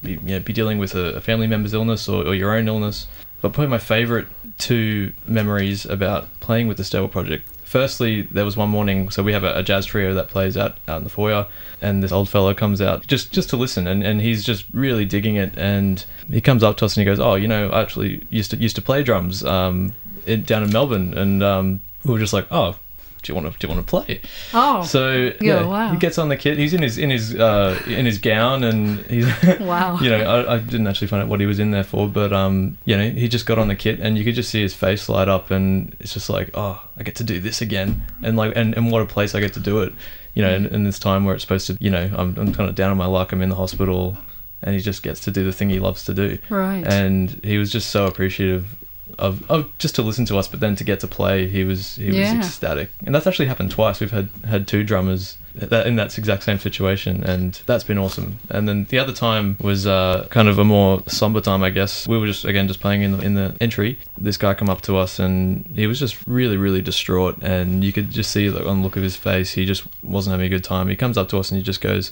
be, 0.04 0.12
you 0.12 0.20
know, 0.20 0.40
be 0.40 0.54
dealing 0.54 0.78
with 0.78 0.94
a, 0.94 1.16
a 1.16 1.22
family 1.22 1.48
member's 1.48 1.74
illness 1.74 2.08
or, 2.08 2.28
or 2.28 2.36
your 2.36 2.56
own 2.56 2.68
illness. 2.68 3.08
But 3.42 3.54
probably 3.54 3.70
my 3.70 3.80
favourite 3.80 4.28
two 4.58 5.14
memories 5.26 5.86
about 5.86 6.40
playing 6.40 6.68
with 6.68 6.78
the 6.78 6.84
Stairwell 6.84 7.10
Project. 7.10 7.50
Firstly, 7.74 8.22
there 8.22 8.46
was 8.46 8.56
one 8.56 8.70
morning, 8.70 9.10
so 9.10 9.24
we 9.24 9.34
have 9.34 9.44
a, 9.44 9.58
a 9.58 9.64
jazz 9.64 9.88
trio 9.88 10.14
that 10.14 10.28
plays 10.28 10.56
out, 10.56 10.78
out 10.88 11.00
in 11.00 11.06
the 11.06 11.10
foyer, 11.10 11.48
and 11.82 12.04
this 12.04 12.12
old 12.12 12.30
fellow 12.30 12.54
comes 12.54 12.80
out 12.80 13.08
just, 13.08 13.32
just 13.32 13.50
to 13.50 13.58
listen, 13.58 13.88
and, 13.88 14.04
and 14.04 14.22
he's 14.22 14.44
just 14.44 14.66
really 14.74 15.06
digging 15.06 15.38
it. 15.38 15.58
And 15.58 16.06
he 16.30 16.40
comes 16.40 16.62
up 16.62 16.78
to 16.78 16.86
us 16.86 16.96
and 16.96 17.02
he 17.02 17.06
goes, 17.06 17.20
"Oh, 17.20 17.34
you 17.34 17.48
know, 17.48 17.70
I 17.70 17.82
actually 17.82 18.28
used 18.30 18.52
to 18.52 18.58
used 18.58 18.76
to 18.76 18.84
play 18.84 19.02
drums 19.02 19.44
um, 19.44 19.96
in, 20.28 20.44
down 20.44 20.62
in 20.62 20.72
Melbourne," 20.72 21.18
and 21.18 21.42
um, 21.42 21.80
we 22.06 22.14
were 22.14 22.20
just 22.20 22.32
like, 22.32 22.46
"Oh, 22.52 22.78
do 23.24 23.32
you 23.32 23.36
want 23.36 23.52
to 23.52 23.58
do 23.58 23.68
you 23.68 23.74
want 23.74 23.86
to 23.86 23.90
play?" 23.90 24.22
Oh, 24.54 24.84
So 24.84 25.32
Yeah, 25.42 25.62
yeah, 25.62 25.66
wow. 25.66 25.92
he 25.92 25.98
gets 25.98 26.18
on 26.18 26.30
the 26.30 26.38
kit. 26.38 26.58
He's 26.58 26.74
in 26.74 26.82
his 26.82 26.98
in 26.98 27.10
his 27.10 27.36
uh, 27.36 27.82
in 27.88 28.06
his 28.06 28.18
gown, 28.18 28.64
and 28.64 29.00
he's 29.06 29.28
Wow. 29.60 29.98
you 30.00 30.10
know, 30.10 30.20
I, 30.20 30.56
I 30.56 30.58
didn't 30.60 30.88
actually 30.88 31.08
find 31.08 31.24
out 31.24 31.30
what 31.30 31.40
he 31.40 31.46
was 31.46 31.60
in 31.60 31.72
there 31.72 31.84
for, 31.84 32.08
but 32.08 32.32
um, 32.34 32.78
you 32.86 32.96
know, 32.98 33.10
he 33.10 33.28
just 33.28 33.46
got 33.46 33.58
on 33.58 33.68
the 33.68 33.76
kit, 33.76 34.00
and 34.00 34.18
you 34.18 34.24
could 34.24 34.36
just 34.36 34.50
see 34.50 34.62
his 34.62 34.74
face 34.74 35.10
light 35.10 35.28
up, 35.28 35.52
and 35.52 35.96
it's 36.00 36.14
just 36.14 36.30
like, 36.30 36.50
oh, 36.54 36.82
I 36.98 37.04
get 37.04 37.16
to 37.16 37.24
do 37.24 37.40
this 37.40 37.62
again, 37.62 38.04
and 38.22 38.38
like, 38.38 38.54
and, 38.56 38.76
and 38.76 38.92
what 38.92 39.02
a 39.02 39.06
place 39.06 39.34
I 39.34 39.40
get 39.40 39.54
to 39.54 39.60
do 39.60 39.82
it, 39.82 39.94
you 40.34 40.42
know, 40.42 40.54
in, 40.54 40.66
in 40.68 40.84
this 40.84 41.00
time 41.00 41.26
where 41.26 41.34
it's 41.34 41.44
supposed 41.44 41.68
to, 41.68 41.78
you 41.80 41.90
know, 41.90 42.10
I'm 42.16 42.38
I'm 42.38 42.54
kind 42.54 42.70
of 42.70 42.76
down 42.76 42.92
on 42.92 42.98
my 42.98 43.06
luck, 43.06 43.32
I'm 43.32 43.42
in 43.42 43.50
the 43.50 43.56
hospital, 43.56 44.18
and 44.62 44.76
he 44.76 44.82
just 44.82 45.04
gets 45.04 45.20
to 45.22 45.32
do 45.32 45.44
the 45.44 45.54
thing 45.54 45.70
he 45.70 45.80
loves 45.80 46.06
to 46.06 46.14
do, 46.14 46.38
right. 46.50 46.86
and 46.86 47.40
he 47.44 47.58
was 47.58 47.72
just 47.72 47.90
so 47.90 48.06
appreciative 48.06 48.76
of, 49.20 49.50
of 49.50 49.78
just 49.78 49.96
to 49.96 50.02
listen 50.02 50.26
to 50.26 50.38
us, 50.38 50.48
but 50.48 50.60
then 50.60 50.76
to 50.76 50.84
get 50.84 51.00
to 51.02 51.08
play, 51.08 51.48
he 51.48 51.64
was 51.64 51.96
he 51.96 52.08
Yeah. 52.18 52.38
was 52.38 52.48
ecstatic, 52.48 52.90
and 53.06 53.14
that's 53.14 53.28
actually 53.28 53.48
happened 53.48 53.72
twice. 53.72 54.00
We've 54.00 54.12
had 54.12 54.30
had 54.46 54.68
two 54.68 54.84
drummers 54.84 55.38
that 55.56 55.86
in 55.86 55.96
that 55.98 56.18
exact 56.18 56.44
same 56.44 56.58
situation, 56.58 57.24
and 57.24 57.62
that's 57.68 57.84
been 57.84 57.98
awesome. 58.00 58.40
And 58.50 58.68
then 58.68 58.86
the 58.90 58.98
other 58.98 59.14
time 59.14 59.56
was 59.62 59.86
uh, 59.86 60.28
kind 60.32 60.48
of 60.48 60.58
a 60.58 60.64
more 60.64 61.04
somber 61.08 61.42
time, 61.42 61.62
I 61.64 61.70
guess. 61.70 62.08
We 62.08 62.18
were 62.18 62.26
just 62.28 62.44
again 62.46 62.68
just 62.68 62.80
playing 62.80 63.04
in 63.04 63.12
the 63.18 63.24
in 63.24 63.34
the 63.36 63.56
entry. 63.62 64.00
This 64.18 64.38
guy 64.38 64.54
come 64.56 64.70
up 64.70 64.82
to 64.82 64.98
us, 64.98 65.20
and 65.20 65.72
he 65.76 65.86
was 65.88 66.00
just 66.00 66.16
really 66.26 66.58
really 66.58 66.82
distraught, 66.82 67.38
and 67.44 67.84
you 67.84 67.94
could 67.94 68.10
just 68.12 68.32
see 68.32 68.50
like, 68.50 68.66
on 68.66 68.78
the 68.80 68.84
look 68.84 68.98
of 68.98 69.04
his 69.04 69.16
face, 69.16 69.52
he 69.52 69.66
just 69.66 69.84
wasn't 70.04 70.32
having 70.32 70.48
a 70.48 70.50
good 70.50 70.64
time. 70.64 70.88
He 70.88 70.96
comes 70.96 71.18
up 71.18 71.30
to 71.30 71.38
us 71.38 71.52
and 71.52 71.58
he 71.58 71.64
just 71.64 71.82
goes. 71.82 72.12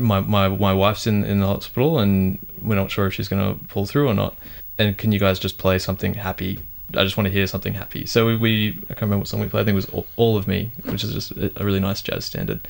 My, 0.00 0.18
my 0.18 0.48
my 0.48 0.72
wife's 0.72 1.06
in, 1.06 1.22
in 1.24 1.38
the 1.38 1.46
hospital 1.46 2.00
and 2.00 2.44
we're 2.60 2.74
not 2.74 2.90
sure 2.90 3.06
if 3.06 3.14
she's 3.14 3.28
going 3.28 3.42
to 3.58 3.64
pull 3.66 3.86
through 3.86 4.08
or 4.08 4.14
not 4.14 4.34
and 4.78 4.96
can 4.98 5.12
you 5.12 5.18
guys 5.18 5.38
just 5.38 5.58
play 5.58 5.78
something 5.78 6.14
happy? 6.14 6.58
I 6.96 7.04
just 7.04 7.16
want 7.16 7.26
to 7.26 7.32
hear 7.32 7.46
something 7.46 7.72
happy. 7.74 8.04
So 8.06 8.26
we, 8.26 8.36
we 8.36 8.68
I 8.84 8.94
can't 8.94 9.02
remember 9.02 9.18
what 9.20 9.28
song 9.28 9.40
we 9.40 9.48
played. 9.48 9.62
I 9.62 9.64
think 9.64 9.72
it 9.74 9.76
was 9.76 9.86
All, 9.90 10.06
All 10.16 10.36
of 10.36 10.46
Me, 10.46 10.70
which 10.84 11.02
is 11.04 11.12
just 11.14 11.30
a, 11.32 11.50
a 11.60 11.64
really 11.64 11.80
nice 11.80 12.02
jazz 12.02 12.24
standard. 12.26 12.60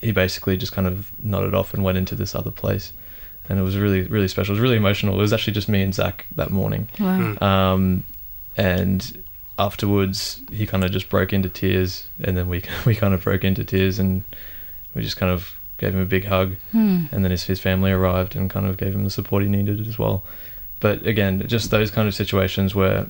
He 0.00 0.12
basically 0.12 0.56
just 0.56 0.72
kind 0.72 0.86
of 0.86 1.10
nodded 1.24 1.54
off 1.54 1.74
and 1.74 1.82
went 1.82 1.98
into 1.98 2.14
this 2.14 2.34
other 2.34 2.50
place, 2.50 2.92
and 3.48 3.58
it 3.58 3.62
was 3.62 3.76
really 3.76 4.02
really 4.02 4.28
special. 4.28 4.52
It 4.52 4.56
was 4.58 4.60
really 4.60 4.76
emotional. 4.76 5.14
It 5.14 5.18
was 5.18 5.32
actually 5.32 5.54
just 5.54 5.68
me 5.68 5.82
and 5.82 5.94
Zach 5.94 6.26
that 6.36 6.50
morning, 6.50 6.88
wow. 7.00 7.36
um, 7.40 8.04
and 8.56 9.22
afterwards 9.58 10.40
he 10.50 10.66
kind 10.66 10.82
of 10.84 10.90
just 10.90 11.08
broke 11.08 11.32
into 11.32 11.48
tears, 11.48 12.06
and 12.22 12.36
then 12.36 12.48
we 12.48 12.62
we 12.86 12.94
kind 12.94 13.14
of 13.14 13.22
broke 13.24 13.44
into 13.44 13.64
tears, 13.64 13.98
and 13.98 14.22
we 14.94 15.02
just 15.02 15.16
kind 15.16 15.32
of 15.32 15.54
gave 15.78 15.94
him 15.94 16.00
a 16.00 16.04
big 16.06 16.26
hug, 16.26 16.54
Hmm. 16.70 17.06
and 17.10 17.24
then 17.24 17.30
his, 17.32 17.44
his 17.44 17.58
family 17.58 17.90
arrived 17.90 18.36
and 18.36 18.48
kind 18.48 18.66
of 18.66 18.76
gave 18.76 18.94
him 18.94 19.02
the 19.04 19.10
support 19.10 19.42
he 19.42 19.48
needed 19.48 19.86
as 19.88 19.98
well. 19.98 20.22
But 20.82 21.06
again, 21.06 21.46
just 21.46 21.70
those 21.70 21.92
kind 21.92 22.08
of 22.08 22.14
situations 22.14 22.74
where 22.74 23.06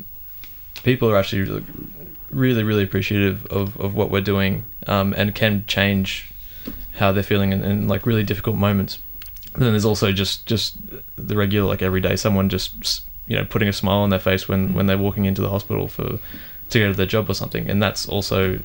people 0.83 1.09
are 1.09 1.17
actually 1.17 1.41
really, 1.41 1.65
really, 2.31 2.65
really 2.65 2.85
appreciative 2.85 3.47
of, 3.47 3.81
of 3.81 3.95
what 3.95 4.11
we're 4.11 4.21
doing 4.21 4.65
um, 4.87 5.15
and 5.17 5.35
can 5.35 5.65
change 5.67 6.31
how 6.97 7.13
they're 7.13 7.23
feeling 7.23 7.51
in, 7.51 7.65
in 7.65 7.89
like 7.89 8.05
really 8.05 8.25
difficult 8.25 8.57
moments. 8.57 8.99
But 9.53 9.61
then 9.61 9.71
there's 9.71 9.87
also 9.87 10.13
just 10.13 10.45
just 10.45 10.77
the 11.17 11.35
regular 11.35 11.67
like 11.67 11.81
every 11.81 12.03
day 12.03 12.15
someone 12.15 12.51
just 12.51 13.05
you 13.27 13.37
know 13.39 13.45
putting 13.47 13.69
a 13.69 13.73
smile 13.73 14.01
on 14.01 14.11
their 14.11 14.19
face 14.19 14.47
when 14.47 14.75
when 14.75 14.85
they're 14.85 14.99
walking 14.99 15.25
into 15.25 15.41
the 15.41 15.49
hospital 15.49 15.89
for 15.89 16.19
to 16.69 16.79
go 16.79 16.89
to 16.89 16.95
their 16.95 17.07
job 17.07 17.31
or 17.31 17.35
something, 17.35 17.71
and 17.71 17.83
that's 17.83 18.07
also 18.07 18.61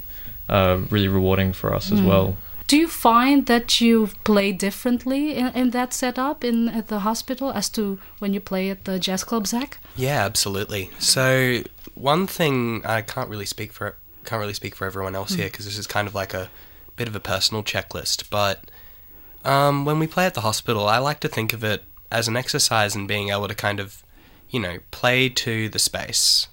uh, 0.49 0.81
really 0.89 1.07
rewarding 1.07 1.53
for 1.53 1.73
us 1.73 1.93
as 1.93 2.01
well. 2.01 2.35
Do 2.67 2.75
you 2.75 2.89
find 2.89 3.45
that 3.45 3.79
you 3.79 4.09
play 4.25 4.51
differently 4.51 5.35
in, 5.35 5.47
in 5.55 5.69
that 5.69 5.93
setup 5.93 6.43
in 6.43 6.67
at 6.67 6.89
the 6.89 6.99
hospital 6.99 7.51
as 7.51 7.69
to 7.69 7.97
when 8.19 8.33
you 8.33 8.41
play 8.41 8.69
at 8.69 8.83
the 8.83 8.99
jazz 8.99 9.23
club, 9.23 9.47
Zach? 9.47 9.77
Yeah, 9.95 10.25
absolutely. 10.25 10.91
So 10.99 11.63
one 11.95 12.27
thing 12.27 12.85
I 12.85 13.01
can't 13.01 13.29
really 13.29 13.45
speak 13.45 13.71
for 13.71 13.95
can't 14.25 14.41
really 14.41 14.53
speak 14.53 14.75
for 14.75 14.85
everyone 14.85 15.15
else 15.15 15.35
here 15.35 15.47
because 15.47 15.63
this 15.63 15.77
is 15.77 15.87
kind 15.87 16.05
of 16.05 16.13
like 16.13 16.33
a 16.33 16.49
bit 16.97 17.07
of 17.07 17.15
a 17.15 17.19
personal 17.21 17.63
checklist. 17.63 18.29
But 18.29 18.69
um, 19.45 19.85
when 19.85 19.99
we 19.99 20.07
play 20.07 20.25
at 20.25 20.33
the 20.33 20.41
hospital, 20.41 20.85
I 20.87 20.97
like 20.97 21.21
to 21.21 21.29
think 21.29 21.53
of 21.53 21.63
it 21.63 21.83
as 22.11 22.27
an 22.27 22.35
exercise 22.35 22.93
in 22.97 23.07
being 23.07 23.29
able 23.29 23.47
to 23.47 23.55
kind 23.55 23.79
of, 23.79 24.03
you 24.49 24.59
know, 24.59 24.79
play 24.91 25.29
to 25.29 25.69
the 25.69 25.79
space 25.79 26.47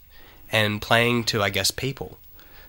and 0.52 0.80
playing 0.80 1.24
to, 1.24 1.42
I 1.42 1.50
guess, 1.50 1.72
people. 1.72 2.18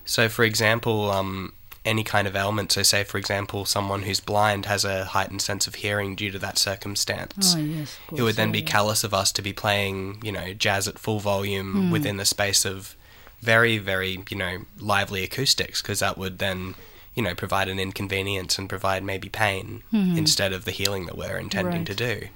So, 0.06 0.28
for 0.30 0.44
example, 0.44 1.12
um, 1.12 1.54
any 1.86 2.04
kind 2.04 2.28
of 2.28 2.36
ailment. 2.36 2.72
So, 2.72 2.84
say, 2.84 3.04
for 3.04 3.18
example, 3.18 3.64
someone 3.66 4.04
who's 4.04 4.20
blind 4.20 4.66
has 4.66 4.84
a 4.84 5.06
heightened 5.06 5.42
sense 5.42 5.68
of 5.68 5.76
hearing 5.76 6.16
due 6.16 6.32
to 6.32 6.40
that 6.40 6.58
circumstance 6.58 7.56
Oh, 7.56 7.60
yes. 7.60 7.98
it 8.16 8.24
would 8.24 8.36
then 8.36 8.52
be 8.52 8.62
callous 8.62 9.04
of 9.04 9.14
us 9.14 9.32
to 9.34 9.42
be 9.42 9.54
playing, 9.54 10.20
you 10.24 10.32
know, 10.32 10.54
jazz 10.54 10.88
at 10.88 11.00
full 11.00 11.20
volume 11.20 11.74
hmm. 11.74 11.92
within 11.92 12.18
the 12.18 12.26
space 12.26 12.66
of 12.66 12.96
very, 13.42 13.78
very, 13.78 14.24
you 14.30 14.38
know, 14.38 14.66
lively 14.80 15.24
acoustics, 15.24 15.82
because 15.82 16.00
that 16.00 16.18
would 16.18 16.40
then, 16.40 16.76
you 17.14 17.22
know, 17.22 17.36
provide 17.36 17.70
an 17.70 17.80
inconvenience 17.80 18.58
and 18.58 18.68
provide 18.68 19.04
maybe 19.04 19.30
pain 19.30 19.84
hmm. 19.92 20.18
instead 20.18 20.52
of 20.52 20.66
the 20.66 20.72
healing 20.72 21.06
that 21.06 21.18
we're 21.18 21.38
intending 21.38 21.78
Right. 21.80 21.88
to 21.88 21.96
do. 21.96 22.28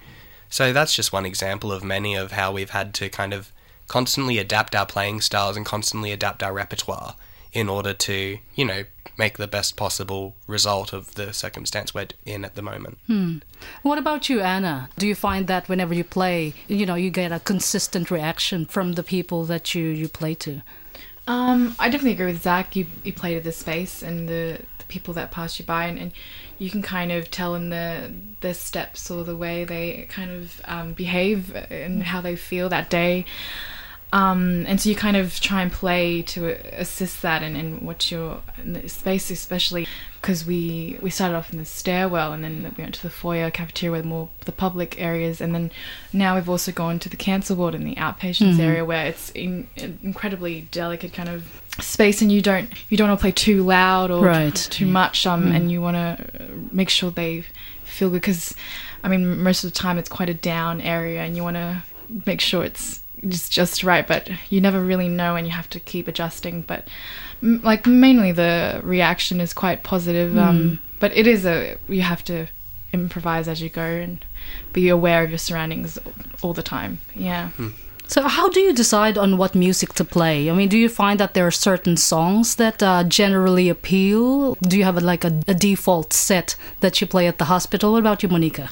So 0.50 0.74
that's 0.74 0.96
just 0.96 1.14
one 1.14 1.26
example 1.26 1.72
of 1.72 1.84
many 1.84 2.16
of 2.16 2.32
how 2.34 2.52
we've 2.52 2.72
had 2.72 2.94
to 2.96 3.10
kind 3.10 3.34
of 3.34 3.52
constantly 3.88 4.38
adapt 4.38 4.76
our 4.76 4.86
playing 4.86 5.22
styles 5.22 5.58
and 5.58 5.66
constantly 5.66 6.12
adapt 6.12 6.44
our 6.44 6.54
repertoire 6.54 7.16
in 7.54 7.70
order 7.70 7.94
to, 7.94 8.38
you 8.56 8.66
know, 8.66 8.84
make 9.18 9.38
the 9.38 9.48
best 9.48 9.76
possible 9.76 10.36
result 10.48 10.94
of 10.94 11.16
the 11.16 11.34
circumstance 11.34 11.94
we're 11.94 12.08
in 12.26 12.46
at 12.46 12.56
the 12.56 12.62
moment. 12.62 12.98
What 13.82 13.98
about 13.98 14.30
you, 14.30 14.40
Anna? 14.40 14.90
Do 14.98 15.06
you 15.06 15.16
find 15.16 15.46
that 15.48 15.68
whenever 15.68 15.94
you 15.94 16.06
play, 16.06 16.54
you 16.68 16.86
know, 16.86 16.96
you 16.96 17.10
get 17.10 17.32
a 17.32 17.40
consistent 17.40 18.10
reaction 18.10 18.66
from 18.66 18.94
the 18.94 19.04
people 19.04 19.44
that 19.46 19.76
you, 19.76 19.84
you 19.84 20.08
play 20.08 20.36
to? 20.36 20.62
Um, 21.28 21.76
I 21.78 21.90
definitely 21.90 22.14
agree 22.14 22.32
with 22.32 22.42
Zach. 22.42 22.76
You 22.76 22.88
you 23.04 23.14
play 23.14 23.36
to 23.36 23.42
the 23.42 23.52
space 23.52 24.02
and 24.02 24.28
the, 24.28 24.62
the 24.80 24.86
people 24.88 25.14
that 25.14 25.30
pass 25.32 25.60
you 25.60 25.66
by, 25.66 25.86
and, 25.86 26.00
and 26.00 26.12
you 26.58 26.72
can 26.72 26.82
kind 26.82 27.12
of 27.12 27.30
tell 27.30 27.54
in 27.54 27.70
the 27.70 28.12
their 28.42 28.56
steps 28.56 29.12
or 29.12 29.24
the 29.24 29.36
way 29.38 29.64
they 29.64 30.08
kind 30.10 30.32
of 30.32 30.60
um, 30.66 30.94
behave 30.94 31.56
and 31.70 32.02
how 32.02 32.20
they 32.20 32.36
feel 32.36 32.68
that 32.70 32.90
day. 32.90 33.26
Um, 34.12 34.66
and 34.68 34.82
so 34.82 34.90
you 34.90 34.96
kind 34.96 35.16
of 35.16 35.40
try 35.40 35.62
and 35.62 35.72
play 35.72 36.24
to 36.24 36.48
assist 36.80 37.22
that 37.22 37.44
and, 37.44 37.56
and 37.56 37.82
what 37.84 38.10
your 38.10 38.42
in 38.58 38.74
the 38.74 38.90
space, 38.90 39.30
especially 39.30 39.88
because 40.20 40.48
we 40.48 40.98
we 41.00 41.12
started 41.12 41.36
off 41.36 41.54
in 41.54 41.60
the 41.60 41.66
stairwell 41.66 42.34
and 42.34 42.44
then 42.44 42.74
we 42.76 42.84
went 42.84 42.96
to 42.96 43.04
the 43.04 43.12
foyer 43.12 43.52
cafeteria 43.52 43.92
with 43.98 44.06
more 44.06 44.30
the 44.46 44.52
public 44.52 45.00
areas, 45.00 45.40
and 45.42 45.54
then 45.54 45.70
now 46.12 46.34
we've 46.34 46.50
also 46.50 46.72
gone 46.72 46.98
to 47.00 47.08
the 47.10 47.16
cancer 47.18 47.54
ward 47.54 47.76
and 47.76 47.86
the 47.86 47.96
outpatients 47.96 48.60
area 48.60 48.84
where 48.84 49.06
it's 49.06 49.30
in, 49.32 49.68
incredibly 50.02 50.62
delicate 50.72 51.14
kind 51.14 51.30
of 51.30 51.62
space, 51.80 52.20
and 52.20 52.32
you 52.32 52.42
don't 52.42 52.68
you 52.90 52.98
don't 52.98 53.10
want 53.10 53.20
to 53.20 53.22
play 53.22 53.32
too 53.32 53.62
loud 53.64 54.10
or 54.10 54.26
Right. 54.26 54.56
too 54.56 54.88
much, 54.88 55.28
um, 55.28 55.52
and 55.52 55.72
you 55.72 55.82
want 55.82 55.96
to 55.98 56.50
make 56.72 56.90
sure 56.90 57.12
they 57.12 57.44
feel 57.84 58.10
good 58.10 58.22
because, 58.22 58.56
I 59.04 59.08
mean, 59.08 59.44
most 59.44 59.64
of 59.64 59.72
the 59.72 59.78
time 59.78 60.00
it's 60.00 60.10
quite 60.10 60.30
a 60.30 60.34
down 60.34 60.82
area, 60.82 61.22
and 61.22 61.36
you 61.38 61.44
want 61.44 61.58
to 61.58 61.84
make 62.26 62.42
sure 62.42 62.64
it's 62.64 63.02
just 63.28 63.52
just 63.52 63.84
right, 63.84 64.08
but 64.08 64.30
you 64.50 64.62
never 64.62 64.82
really 64.82 65.08
know, 65.10 65.36
and 65.36 65.46
you 65.48 65.54
have 65.54 65.70
to 65.72 65.80
keep 65.80 66.08
adjusting. 66.08 66.62
But 66.62 66.88
m- 67.44 67.62
like 67.64 67.86
mainly 67.86 68.32
the 68.32 68.82
reaction 68.84 69.40
is 69.42 69.54
quite 69.54 69.84
positive, 69.84 70.38
um, 70.38 70.80
but 71.00 71.16
it 71.16 71.28
is 71.28 71.46
a 71.46 71.78
you 71.88 72.02
have 72.02 72.24
to 72.26 72.48
improvise 72.94 73.48
as 73.48 73.62
you 73.62 73.70
go 73.70 73.82
and 73.84 74.26
be 74.74 74.90
aware 74.90 75.24
of 75.24 75.30
your 75.30 75.38
surroundings 75.38 76.00
all 76.42 76.54
the 76.54 76.64
time. 76.64 77.00
Yeah. 77.16 77.50
So, 78.08 78.28
how 78.28 78.50
do 78.50 78.60
you 78.60 78.74
decide 78.74 79.20
on 79.20 79.38
what 79.38 79.54
music 79.54 79.94
to 79.94 80.04
play? 80.04 80.50
I 80.50 80.54
mean, 80.56 80.68
do 80.68 80.78
you 80.80 80.90
find 80.90 81.20
that 81.20 81.36
there 81.36 81.46
are 81.46 81.52
certain 81.52 81.96
songs 81.96 82.56
that 82.56 82.82
uh, 82.82 83.04
generally 83.04 83.70
appeal? 83.70 84.56
Do 84.56 84.80
you 84.80 84.84
have 84.84 84.98
a, 84.98 85.02
like 85.02 85.24
a, 85.24 85.40
a 85.48 85.54
default 85.54 86.12
set 86.12 86.56
that 86.80 87.00
you 87.02 87.06
play 87.06 87.28
at 87.28 87.38
the 87.38 87.46
hospital? 87.46 87.92
What 87.92 88.00
about 88.00 88.24
you, 88.24 88.30
Monica? 88.30 88.72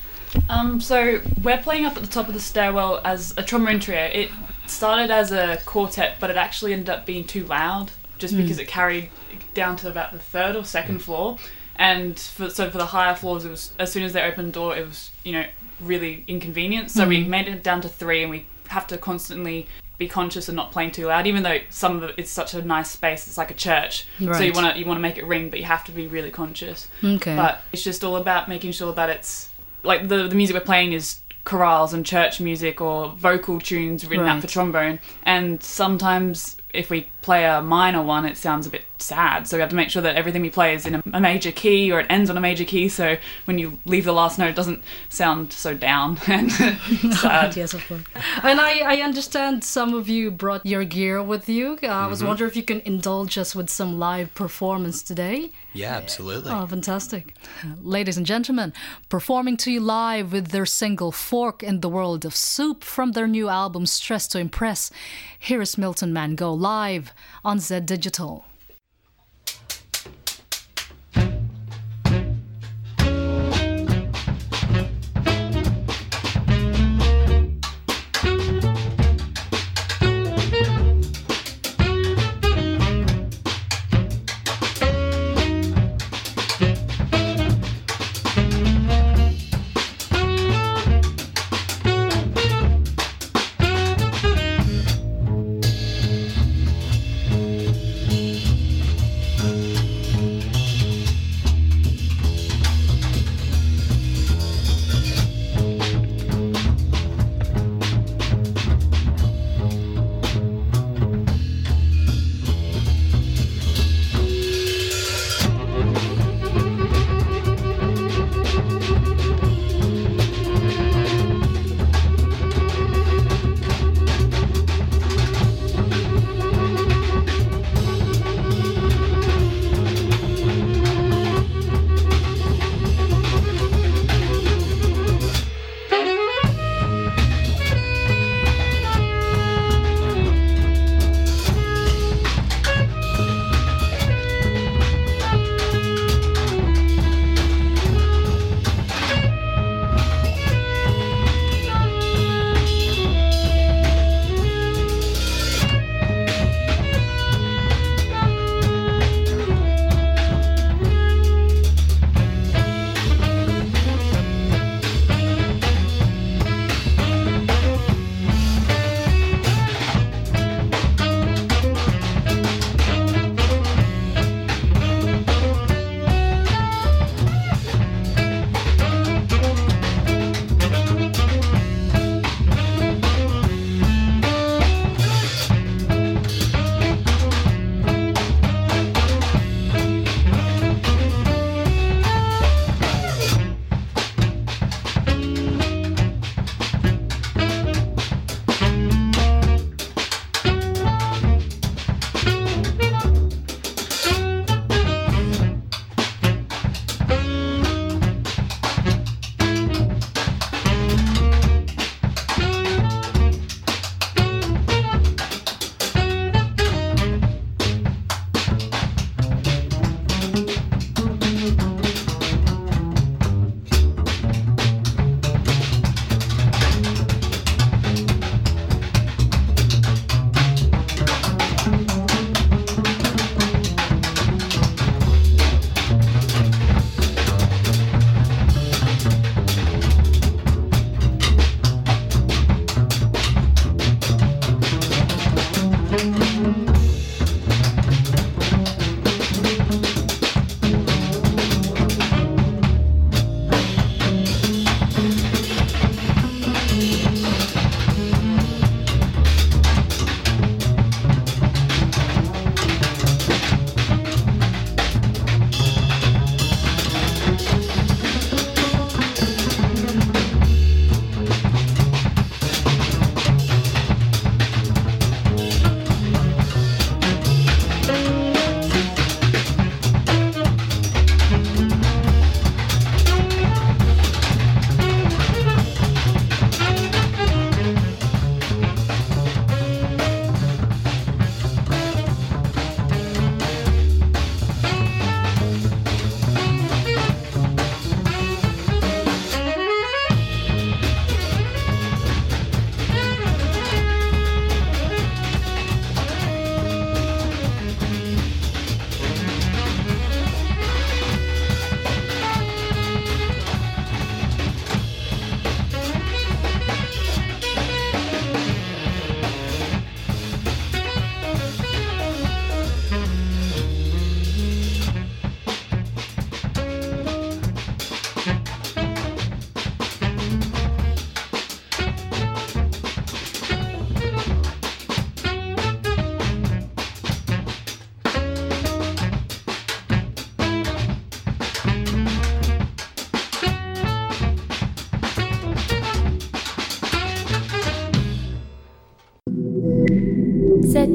Um, 0.50 0.80
so 0.82 1.22
we're 1.44 1.58
playing 1.58 1.86
up 1.86 1.98
at 1.98 2.04
the 2.04 2.10
top 2.10 2.28
of 2.28 2.34
the 2.34 2.40
stairwell 2.40 3.02
as 3.04 3.34
a 3.38 3.44
trombone 3.44 3.80
trio. 3.80 4.06
It 4.06 4.30
started 4.66 5.12
as 5.12 5.32
a 5.32 5.60
quartet, 5.66 6.18
but 6.20 6.30
it 6.30 6.38
actually 6.38 6.74
ended 6.74 6.90
up 6.90 7.06
being 7.06 7.24
too 7.24 7.44
loud 7.46 7.92
just 8.18 8.34
hmm. 8.34 8.42
because 8.42 8.60
it 8.60 8.68
carried 8.68 9.10
down 9.54 9.76
to 9.78 9.90
about 9.90 10.12
the 10.12 10.20
third 10.20 10.56
or 10.56 10.63
second 10.63 10.96
hmm. 10.96 11.02
floor. 11.02 11.38
And 11.76 12.20
for, 12.20 12.50
so 12.50 12.70
for 12.72 12.78
the 12.78 12.88
higher 12.88 13.16
floors, 13.16 13.46
it 13.46 13.52
was 13.52 13.74
as 13.78 13.92
soon 13.92 14.04
as 14.04 14.13
they 14.13 14.22
opened 14.22 14.50
the 14.50 14.54
door, 14.54 14.76
it 14.76 14.86
was 14.86 15.12
you 15.24 15.32
know 15.34 15.46
really 15.80 16.24
inconvenient. 16.28 16.90
So 16.92 17.08
we 17.08 17.24
hmm. 17.24 17.30
made 17.30 17.48
it 17.48 17.63
down 17.63 17.82
to 17.82 17.90
three, 17.90 18.24
and 18.24 18.32
we 18.32 18.46
have 18.70 18.88
to 18.88 18.98
constantly 18.98 19.68
be 19.98 20.08
conscious 20.08 20.48
of 20.48 20.56
not 20.56 20.72
playing 20.72 20.92
too 20.92 21.08
loud. 21.08 21.28
Even 21.28 21.44
though 21.44 21.60
some 21.70 21.98
of 21.98 22.04
it, 22.04 22.16
it's 22.18 22.32
such 22.32 22.54
a 22.54 22.62
nice 22.62 22.90
space, 22.90 23.28
it's 23.28 23.38
like 23.38 23.52
a 23.52 23.56
church. 23.56 24.08
So 24.20 24.40
you 24.40 24.54
want 24.54 24.74
to 24.74 24.80
you 24.80 24.86
want 24.86 24.98
to 24.98 25.02
make 25.02 25.18
it 25.18 25.26
ring, 25.26 25.50
but 25.50 25.60
you 25.60 25.66
have 25.66 25.84
to 25.86 25.92
be 25.92 26.08
really 26.08 26.32
conscious. 26.32 26.88
Okay. 27.04 27.36
But 27.36 27.62
it's 27.72 27.84
just 27.84 28.04
all 28.04 28.16
about 28.16 28.50
making 28.50 28.72
sure 28.72 28.94
that 28.94 29.10
it's 29.10 29.52
like 29.84 30.08
the 30.08 30.28
the 30.28 30.36
music 30.36 30.54
we're 30.56 30.60
playing 30.62 30.94
is 30.94 31.20
chorales 31.46 31.94
and 31.94 32.06
church 32.06 32.42
music 32.42 32.82
or 32.82 33.10
vocal 33.18 33.60
tunes 33.60 34.06
written 34.06 34.26
Right. 34.26 34.34
out 34.36 34.42
for 34.42 34.48
trombone. 34.48 35.00
And 35.24 35.63
sometimes 35.63 36.58
if 36.74 36.90
we 36.90 37.08
play 37.28 37.44
a 37.44 37.62
minor 37.62 38.02
one, 38.02 38.24
it 38.24 38.38
sounds 38.38 38.66
a 38.66 38.70
bit 38.70 38.86
sad. 39.00 39.48
So 39.48 39.58
we 39.58 39.62
have 39.62 39.70
to 39.72 39.76
make 39.76 39.90
sure 39.90 40.02
that 40.02 40.16
everything 40.16 40.42
we 40.42 40.50
play 40.50 40.74
is 40.74 40.86
in 40.86 40.96
a, 40.96 41.04
a 41.12 41.20
major 41.20 41.52
key 41.52 41.92
or 41.92 42.00
it 42.00 42.08
ends 42.10 42.30
on 42.30 42.38
a 42.38 42.40
major 42.40 42.63
key. 42.63 42.88
So 42.88 43.18
when 43.44 43.58
you 43.60 43.80
leave 43.84 44.06
the 44.06 44.13
last 44.13 44.40
note, 44.40 44.48
it 44.48 44.56
doesn't 44.56 44.82
sound 45.10 45.52
so 45.52 45.74
down 45.74 46.20
and 46.28 46.50
sad. 47.20 47.58
yes, 47.58 47.74
of 47.74 47.86
course. 47.86 48.04
And 48.44 48.62
I, 48.62 48.80
I 48.80 49.02
understand 49.02 49.66
some 49.66 49.94
of 49.94 50.08
you 50.08 50.32
brought 50.32 50.66
your 50.66 50.86
gear 50.86 51.22
with 51.22 51.50
you. 51.50 51.78
Uh, 51.84 51.88
I 51.88 52.08
was 52.08 52.24
wondering 52.24 52.50
if 52.50 52.56
you 52.56 52.63
can 52.63 52.80
indulge 52.86 53.38
us 53.38 53.54
with 53.54 53.70
some 53.70 54.00
live 54.00 54.34
performance 54.34 55.04
today. 55.04 55.52
Yeah, 55.74 55.98
absolutely. 55.98 56.52
Oh, 56.52 56.66
fantastic. 56.66 57.36
Ladies 57.82 58.16
and 58.16 58.26
gentlemen, 58.26 58.72
performing 59.10 59.58
to 59.58 59.72
you 59.72 59.82
live 59.82 60.32
with 60.32 60.48
their 60.48 60.66
single 60.66 61.12
Fork 61.12 61.62
in 61.62 61.82
the 61.82 61.90
World 61.90 62.24
of 62.24 62.34
Soup 62.34 62.86
from 62.86 63.12
their 63.12 63.28
new 63.28 63.50
album 63.50 63.86
Stress 63.86 64.30
to 64.30 64.40
Impress, 64.40 64.90
here 65.38 65.62
is 65.62 65.78
Milton 65.78 66.13
Mango 66.13 66.52
live 66.52 67.12
on 67.43 67.60
Z 67.60 67.82
Digital. 67.82 68.45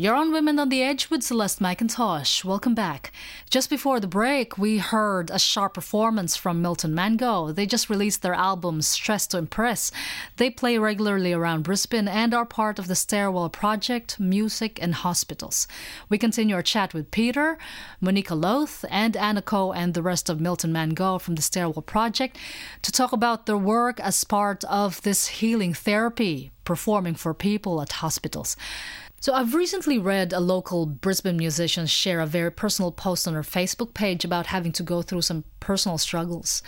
You're 0.00 0.14
on 0.14 0.32
Women 0.32 0.58
on 0.58 0.70
the 0.70 0.82
Edge 0.82 1.10
with 1.10 1.22
Celeste 1.22 1.60
McIntosh. 1.60 2.42
Welcome 2.42 2.74
back. 2.74 3.12
Just 3.50 3.68
before 3.68 4.00
the 4.00 4.06
break, 4.06 4.56
we 4.56 4.78
heard 4.78 5.28
a 5.28 5.38
sharp 5.38 5.74
performance 5.74 6.36
from 6.36 6.62
Milton 6.62 6.94
Mango. 6.94 7.52
They 7.52 7.66
just 7.66 7.90
released 7.90 8.22
their 8.22 8.32
album 8.32 8.80
Stress 8.80 9.26
to 9.26 9.36
Impress. 9.36 9.92
They 10.38 10.48
play 10.48 10.78
regularly 10.78 11.34
around 11.34 11.64
Brisbane 11.64 12.08
and 12.08 12.32
are 12.32 12.46
part 12.46 12.78
of 12.78 12.88
the 12.88 12.94
Stairwell 12.94 13.50
Project, 13.50 14.18
Music 14.18 14.78
and 14.80 14.94
Hospitals. 14.94 15.68
We 16.08 16.16
continue 16.16 16.54
our 16.54 16.62
chat 16.62 16.94
with 16.94 17.10
Peter, 17.10 17.58
Monica 18.00 18.34
Loth, 18.34 18.86
and 18.88 19.18
Anna 19.18 19.42
Ko 19.42 19.70
and 19.70 19.92
the 19.92 20.00
rest 20.00 20.30
of 20.30 20.40
Milton 20.40 20.72
Mango 20.72 21.18
from 21.18 21.34
the 21.34 21.42
Stairwell 21.42 21.82
Project 21.82 22.38
to 22.80 22.90
talk 22.90 23.12
about 23.12 23.44
their 23.44 23.58
work 23.58 24.00
as 24.00 24.24
part 24.24 24.64
of 24.64 25.02
this 25.02 25.26
healing 25.26 25.74
therapy 25.74 26.52
performing 26.64 27.16
for 27.16 27.34
people 27.34 27.82
at 27.82 27.92
hospitals. 27.92 28.56
So, 29.22 29.34
I've 29.34 29.54
recently 29.54 29.98
read 29.98 30.32
a 30.32 30.40
local 30.40 30.86
Brisbane 30.86 31.36
musician 31.36 31.86
share 31.86 32.22
a 32.22 32.26
very 32.26 32.50
personal 32.50 32.90
post 32.90 33.28
on 33.28 33.34
her 33.34 33.42
Facebook 33.42 33.92
page 33.92 34.24
about 34.24 34.46
having 34.46 34.72
to 34.72 34.82
go 34.82 35.02
through 35.02 35.20
some 35.20 35.44
personal 35.60 35.98
struggles. 35.98 36.62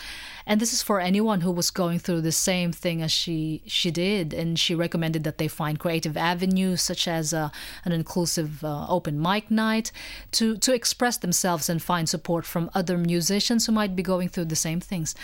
And 0.47 0.61
this 0.61 0.73
is 0.73 0.83
for 0.83 1.01
anyone 1.01 1.43
who 1.43 1.51
was 1.51 1.71
going 1.71 1.99
through 1.99 2.23
the 2.23 2.33
same 2.33 2.73
thing 2.73 3.03
as 3.03 3.13
she 3.13 3.63
she 3.67 3.91
did. 3.91 4.33
And 4.33 4.59
she 4.59 4.75
recommended 4.75 5.25
that 5.25 5.39
they 5.39 5.49
find 5.49 5.79
creative 5.79 6.17
avenues 6.17 6.83
such 6.83 7.07
as 7.07 7.33
uh, 7.33 7.51
an 7.85 7.93
inclusive 7.93 8.65
uh, 8.65 8.87
open 8.89 9.21
mic 9.21 9.51
night 9.51 9.93
to 10.33 10.57
to 10.59 10.75
express 10.75 11.17
themselves 11.17 11.69
and 11.69 11.83
find 11.83 12.09
support 12.09 12.45
from 12.45 12.71
other 12.75 12.99
musicians 12.99 13.67
who 13.67 13.73
might 13.73 13.95
be 13.97 14.03
going 14.03 14.29
through 14.29 14.47
the 14.47 14.57
same 14.57 14.81
things. 14.81 15.15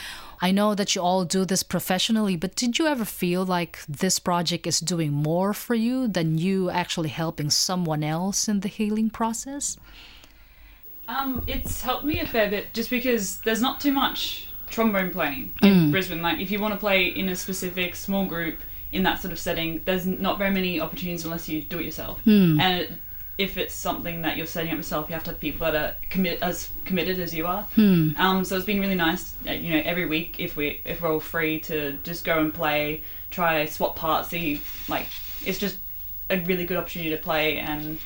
I 0.41 0.53
know 0.53 0.75
that 0.75 0.95
you 0.95 1.03
all 1.03 1.25
do 1.25 1.45
this 1.45 1.63
professionally, 1.63 2.37
but 2.37 2.55
did 2.55 2.79
you 2.79 2.87
ever 2.87 3.05
feel 3.05 3.45
like 3.45 3.81
this 3.89 4.19
project 4.19 4.67
is 4.67 4.79
doing 4.79 5.13
more 5.13 5.53
for 5.53 5.75
you 5.75 6.07
than 6.07 6.39
you 6.39 6.71
actually 6.71 7.09
helping 7.09 7.51
someone 7.51 8.05
else 8.05 8.47
in 8.47 8.61
the 8.61 8.69
healing 8.69 9.11
process? 9.11 9.77
Um, 11.09 11.43
it's 11.47 11.81
helped 11.81 12.05
me 12.05 12.21
a 12.21 12.27
fair 12.27 12.51
bit 12.51 12.73
just 12.75 12.91
because 12.91 13.39
there's 13.39 13.63
not 13.63 13.81
too 13.81 13.93
much 13.93 14.48
trombone 14.71 15.11
playing 15.11 15.53
in 15.63 15.75
Mm. 15.75 15.91
Brisbane. 15.91 16.23
Like, 16.23 16.41
if 16.41 16.51
you 16.51 16.59
want 16.59 16.75
to 16.75 16.81
play 16.81 17.07
in 17.07 17.29
a 17.29 17.37
specific 17.37 17.95
small 17.97 18.25
group 18.27 18.59
in 18.93 19.03
that 19.03 19.21
sort 19.21 19.33
of 19.33 19.39
setting, 19.39 19.81
there's 19.85 20.07
not 20.07 20.39
very 20.39 20.51
many 20.51 20.81
opportunities 20.81 21.25
unless 21.25 21.49
you 21.49 21.63
do 21.63 21.79
it 21.79 21.85
yourself. 21.85 22.21
Hmm. 22.25 22.59
And 22.61 22.99
if 23.37 23.57
it's 23.57 23.75
something 23.75 24.23
that 24.23 24.37
you're 24.37 24.47
setting 24.47 24.71
up 24.71 24.77
yourself, 24.77 25.09
you 25.09 25.15
have 25.15 25.23
to 25.25 25.31
have 25.31 25.39
people 25.41 25.71
that 25.71 25.77
are 25.77 25.95
commit 26.11 26.39
as 26.43 26.71
committed 26.85 27.21
as 27.21 27.33
you 27.33 27.47
are. 27.47 27.63
Hmm. 27.75 28.11
Um, 28.17 28.45
so 28.45 28.57
it's 28.57 28.65
been 28.67 28.81
really 28.81 28.97
nice, 28.97 29.35
uh, 29.47 29.53
you 29.53 29.75
know, 29.75 29.83
every 29.85 30.07
week 30.07 30.37
if 30.41 30.57
we 30.57 30.81
if 30.85 31.03
we're 31.03 31.13
all 31.13 31.21
free 31.21 31.61
to 31.61 31.93
just 32.03 32.25
go 32.25 32.39
and 32.41 32.53
play, 32.53 33.03
try 33.31 33.65
swap 33.67 33.95
parts, 33.95 34.31
see 34.31 34.61
like 34.89 35.07
it's 35.45 35.59
just 35.59 35.77
a 36.31 36.39
really 36.41 36.65
good 36.65 36.77
opportunity 36.77 37.11
to 37.11 37.17
play 37.17 37.59
and 37.59 37.99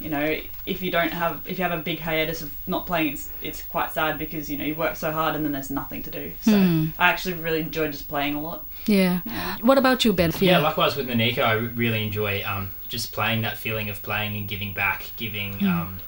you 0.00 0.10
know 0.10 0.36
if 0.66 0.82
you 0.82 0.90
don't 0.90 1.12
have 1.12 1.40
if 1.46 1.56
you 1.58 1.62
have 1.64 1.78
a 1.78 1.82
big 1.82 2.00
hiatus 2.00 2.42
of 2.42 2.50
not 2.66 2.84
playing 2.86 3.12
it's 3.12 3.28
it's 3.42 3.62
quite 3.62 3.92
sad 3.92 4.18
because 4.18 4.50
you 4.50 4.58
know 4.58 4.64
you 4.64 4.74
work 4.74 4.96
so 4.96 5.12
hard 5.12 5.36
and 5.36 5.44
then 5.44 5.52
there's 5.52 5.70
nothing 5.70 6.02
to 6.02 6.10
do 6.10 6.32
so 6.40 6.50
Hmm. 6.58 6.86
i 6.98 7.08
actually 7.10 7.34
really 7.34 7.60
enjoy 7.60 7.88
just 7.90 8.08
playing 8.08 8.34
a 8.34 8.40
lot 8.40 8.64
Yeah. 8.86 9.20
What 9.62 9.78
about 9.78 10.04
you, 10.04 10.12
Ben? 10.12 10.30
Yeah, 10.40 10.58
likewise 10.58 10.94
with 10.96 11.08
Nanika, 11.08 11.42
I 11.42 11.52
really 11.54 12.02
enjoy 12.04 12.42
um, 12.44 12.68
just 12.88 13.12
playing 13.12 13.42
that 13.42 13.56
feeling 13.56 13.88
of 13.88 14.02
playing 14.02 14.36
and 14.36 14.46
giving 14.48 14.74
back, 14.74 15.06
giving, 15.16 15.52
Mm. 15.58 15.68
um, 15.72 15.98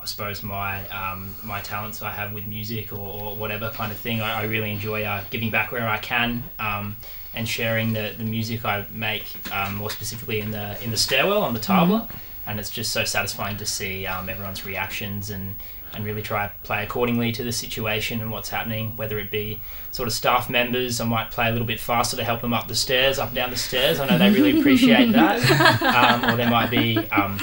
I 0.00 0.04
suppose, 0.06 0.42
my 0.44 0.86
um, 1.00 1.34
my 1.42 1.60
talents 1.60 2.02
I 2.02 2.12
have 2.12 2.32
with 2.32 2.46
music 2.46 2.92
or, 2.92 2.98
or 3.22 3.36
whatever 3.36 3.70
kind 3.70 3.90
of 3.90 3.98
thing. 3.98 4.20
I, 4.20 4.42
I 4.42 4.44
really 4.44 4.70
enjoy 4.70 5.02
uh, 5.02 5.22
giving 5.30 5.50
back 5.50 5.72
where 5.72 5.88
I 5.88 5.98
can 5.98 6.44
um, 6.58 6.96
and 7.34 7.48
sharing 7.48 7.92
the, 7.94 8.14
the 8.16 8.24
music 8.24 8.64
I 8.64 8.84
make, 8.92 9.24
um, 9.52 9.74
more 9.76 9.90
specifically 9.90 10.38
in 10.40 10.50
the 10.52 10.66
in 10.84 10.90
the 10.90 10.96
stairwell 10.96 11.42
on 11.42 11.52
the 11.54 11.60
tabla. 11.60 12.08
And 12.50 12.58
it's 12.58 12.70
just 12.70 12.90
so 12.90 13.04
satisfying 13.04 13.56
to 13.58 13.66
see 13.66 14.06
um, 14.06 14.28
everyone's 14.28 14.66
reactions 14.66 15.30
and, 15.30 15.54
and 15.94 16.04
really 16.04 16.20
try 16.20 16.48
to 16.48 16.52
play 16.64 16.82
accordingly 16.82 17.30
to 17.30 17.44
the 17.44 17.52
situation 17.52 18.20
and 18.20 18.32
what's 18.32 18.48
happening, 18.48 18.96
whether 18.96 19.20
it 19.20 19.30
be 19.30 19.60
sort 19.92 20.08
of 20.08 20.12
staff 20.12 20.50
members. 20.50 21.00
I 21.00 21.04
might 21.04 21.30
play 21.30 21.48
a 21.48 21.52
little 21.52 21.66
bit 21.66 21.78
faster 21.78 22.16
to 22.16 22.24
help 22.24 22.40
them 22.40 22.52
up 22.52 22.66
the 22.66 22.74
stairs, 22.74 23.20
up 23.20 23.28
and 23.28 23.36
down 23.36 23.50
the 23.50 23.56
stairs. 23.56 24.00
I 24.00 24.08
know 24.08 24.18
they 24.18 24.30
really 24.32 24.58
appreciate 24.58 25.12
that. 25.12 25.40
Um, 25.80 26.28
or 26.28 26.36
there 26.36 26.50
might 26.50 26.70
be, 26.70 26.98
um, 27.10 27.38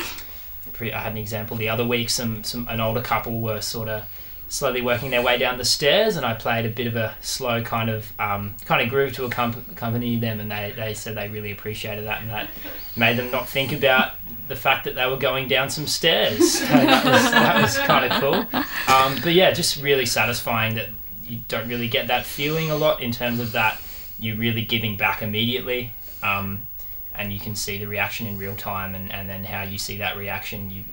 pre- 0.73 0.91
I 0.91 0.99
had 0.99 1.13
an 1.13 1.17
example 1.17 1.55
the 1.55 1.69
other 1.69 1.85
week. 1.87 2.09
Some, 2.09 2.43
some 2.43 2.67
an 2.67 2.81
older 2.81 3.01
couple 3.01 3.39
were 3.39 3.61
sort 3.61 3.87
of 3.87 4.03
slowly 4.49 4.81
working 4.81 5.11
their 5.11 5.21
way 5.21 5.37
down 5.37 5.57
the 5.57 5.65
stairs, 5.65 6.15
and 6.15 6.25
I 6.25 6.33
played 6.33 6.65
a 6.65 6.69
bit 6.69 6.87
of 6.87 6.95
a 6.95 7.15
slow 7.21 7.61
kind 7.61 7.89
of 7.89 8.11
um, 8.19 8.55
kind 8.65 8.81
of 8.81 8.89
groove 8.89 9.13
to 9.13 9.25
accompany 9.25 10.17
them, 10.17 10.39
and 10.39 10.49
they, 10.49 10.73
they 10.75 10.93
said 10.93 11.15
they 11.15 11.27
really 11.27 11.51
appreciated 11.51 12.05
that, 12.05 12.21
and 12.21 12.29
that 12.29 12.49
made 12.95 13.17
them 13.17 13.29
not 13.29 13.47
think 13.49 13.71
about 13.73 14.13
the 14.47 14.55
fact 14.55 14.85
that 14.85 14.95
they 14.95 15.05
were 15.05 15.17
going 15.17 15.47
down 15.47 15.69
some 15.69 15.85
stairs. 15.85 16.59
So 16.59 16.65
that 16.65 17.05
was, 17.05 17.31
that 17.31 17.61
was 17.61 17.77
kind 17.79 18.11
of 18.11 18.21
cool. 18.21 18.61
Um, 18.93 19.19
but 19.21 19.33
yeah, 19.33 19.51
just 19.51 19.81
really 19.83 20.05
satisfying 20.05 20.75
that 20.75 20.87
you 21.23 21.39
don't 21.49 21.67
really 21.67 21.89
get 21.89 22.07
that 22.07 22.25
feeling 22.25 22.71
a 22.71 22.75
lot 22.77 23.01
in 23.01 23.11
terms 23.11 23.41
of 23.41 23.51
that 23.51 23.81
you're 24.17 24.37
really 24.37 24.63
giving 24.63 24.95
back 24.95 25.21
immediately. 25.21 25.91
Um, 26.23 26.65
and 27.13 27.33
you 27.33 27.39
can 27.39 27.55
see 27.55 27.77
the 27.77 27.87
reaction 27.87 28.27
in 28.27 28.37
real 28.37 28.55
time, 28.55 28.95
and, 28.95 29.11
and 29.11 29.27
then 29.27 29.43
how 29.43 29.63
you 29.63 29.77
see 29.77 29.97
that 29.97 30.15
reaction, 30.15 30.71
you 30.71 30.85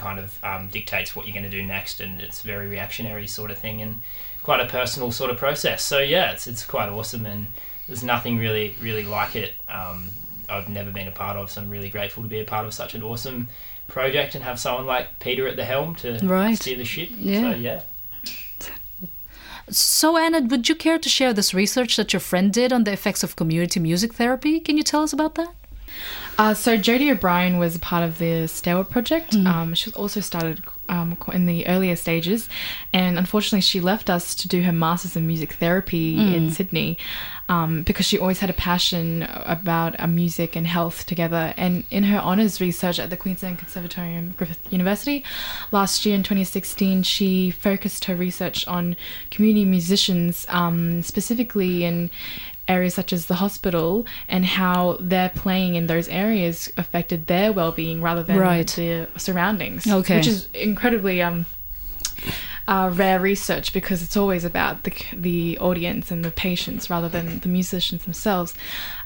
kind 0.00 0.18
of 0.18 0.38
um, 0.42 0.68
dictates 0.68 1.14
what 1.14 1.26
you're 1.26 1.34
going 1.34 1.50
to 1.50 1.56
do 1.58 1.62
next, 1.62 2.00
and 2.00 2.20
it's 2.20 2.42
very 2.42 2.66
reactionary 2.66 3.26
sort 3.26 3.50
of 3.50 3.58
thing, 3.58 3.80
and 3.82 4.00
quite 4.42 4.60
a 4.60 4.66
personal 4.66 5.12
sort 5.12 5.30
of 5.30 5.36
process. 5.36 5.82
So 5.82 5.98
yeah, 5.98 6.32
it's 6.32 6.46
it's 6.46 6.64
quite 6.66 6.88
awesome, 6.88 7.26
and 7.26 7.46
there's 7.86 8.02
nothing 8.02 8.38
really 8.38 8.74
really 8.80 9.04
like 9.04 9.36
it. 9.36 9.52
Um, 9.68 10.10
I've 10.48 10.68
never 10.68 10.90
been 10.90 11.06
a 11.06 11.12
part 11.12 11.36
of, 11.36 11.50
so 11.50 11.60
I'm 11.60 11.70
really 11.70 11.90
grateful 11.90 12.22
to 12.24 12.28
be 12.28 12.40
a 12.40 12.44
part 12.44 12.66
of 12.66 12.74
such 12.74 12.94
an 12.96 13.02
awesome 13.04 13.48
project 13.86 14.34
and 14.34 14.42
have 14.44 14.58
someone 14.58 14.86
like 14.86 15.18
Peter 15.20 15.46
at 15.46 15.56
the 15.56 15.64
helm 15.64 15.94
to 15.96 16.18
Right. 16.22 16.56
steer 16.58 16.76
the 16.76 16.84
ship. 16.84 17.08
Yeah. 17.16 17.40
So 17.42 17.50
yeah. 17.56 17.80
So, 19.72 20.16
Anna, 20.16 20.40
would 20.40 20.68
you 20.68 20.74
care 20.74 20.98
to 20.98 21.08
share 21.08 21.32
this 21.32 21.54
research 21.54 21.94
that 21.96 22.12
your 22.12 22.18
friend 22.20 22.52
did 22.52 22.72
on 22.72 22.82
the 22.84 22.92
effects 22.92 23.22
of 23.22 23.36
community 23.36 23.78
music 23.78 24.14
therapy? 24.14 24.58
Can 24.58 24.76
you 24.76 24.82
tell 24.82 25.02
us 25.04 25.12
about 25.12 25.36
that? 25.36 25.54
Uh, 26.38 26.54
so 26.54 26.78
Jodie 26.78 27.12
O'Brien 27.12 27.58
was 27.58 27.76
a 27.76 27.78
part 27.78 28.02
of 28.02 28.18
the 28.18 28.46
Stairwell 28.46 28.84
project. 28.84 29.32
Mm. 29.32 29.46
Um, 29.46 29.74
she 29.74 29.90
was 29.90 29.96
also 29.96 30.20
started 30.20 30.62
um, 30.88 31.16
in 31.32 31.46
the 31.46 31.66
earlier 31.68 31.96
stages, 31.96 32.48
and 32.92 33.18
unfortunately, 33.18 33.60
she 33.60 33.80
left 33.80 34.08
us 34.08 34.34
to 34.36 34.48
do 34.48 34.62
her 34.62 34.72
masters 34.72 35.16
in 35.16 35.26
music 35.26 35.52
therapy 35.54 36.18
in 36.18 36.48
Mm. 36.48 36.52
Sydney 36.52 36.98
um, 37.50 37.82
because 37.82 38.06
she 38.06 38.16
always 38.16 38.38
had 38.38 38.48
a 38.48 38.54
passion 38.54 39.26
about 39.44 39.98
uh, 39.98 40.06
music 40.06 40.54
and 40.54 40.68
health 40.68 41.04
together. 41.04 41.52
And 41.56 41.82
in 41.90 42.04
her 42.04 42.20
honors 42.20 42.60
research 42.60 43.00
at 43.00 43.10
the 43.10 43.16
Queensland 43.16 43.58
Conservatorium 43.58 44.34
Griffith 44.36 44.60
University 44.70 45.24
last 45.72 46.06
year 46.06 46.14
in 46.14 46.22
2016, 46.22 47.02
she 47.02 47.50
focused 47.50 48.04
her 48.04 48.14
research 48.14 48.66
on 48.68 48.96
community 49.32 49.64
musicians, 49.64 50.46
um, 50.48 51.02
specifically 51.02 51.84
in 51.84 52.08
areas 52.76 52.94
such 53.00 53.12
as 53.12 53.22
the 53.26 53.38
hospital 53.44 53.90
and 54.34 54.42
how 54.58 54.96
their 55.12 55.28
playing 55.42 55.72
in 55.74 55.84
those 55.92 56.08
areas 56.24 56.56
affected 56.82 57.20
their 57.26 57.48
well-being 57.58 57.98
rather 58.08 58.22
than 58.28 58.38
Right. 58.38 58.70
the 58.82 59.08
surroundings 59.26 59.86
Okay. 60.00 60.16
which 60.16 60.28
is 60.34 60.48
incredibly 60.54 61.16
um 61.28 61.38
uh, 62.68 62.88
rare 62.94 63.18
research 63.18 63.72
because 63.72 63.98
it's 64.04 64.16
always 64.16 64.44
about 64.44 64.74
the 64.84 64.92
the 65.28 65.58
audience 65.58 66.10
and 66.14 66.24
the 66.24 66.30
patients 66.30 66.88
rather 66.94 67.08
than 67.08 67.26
the 67.40 67.48
musicians 67.48 68.04
themselves. 68.04 68.54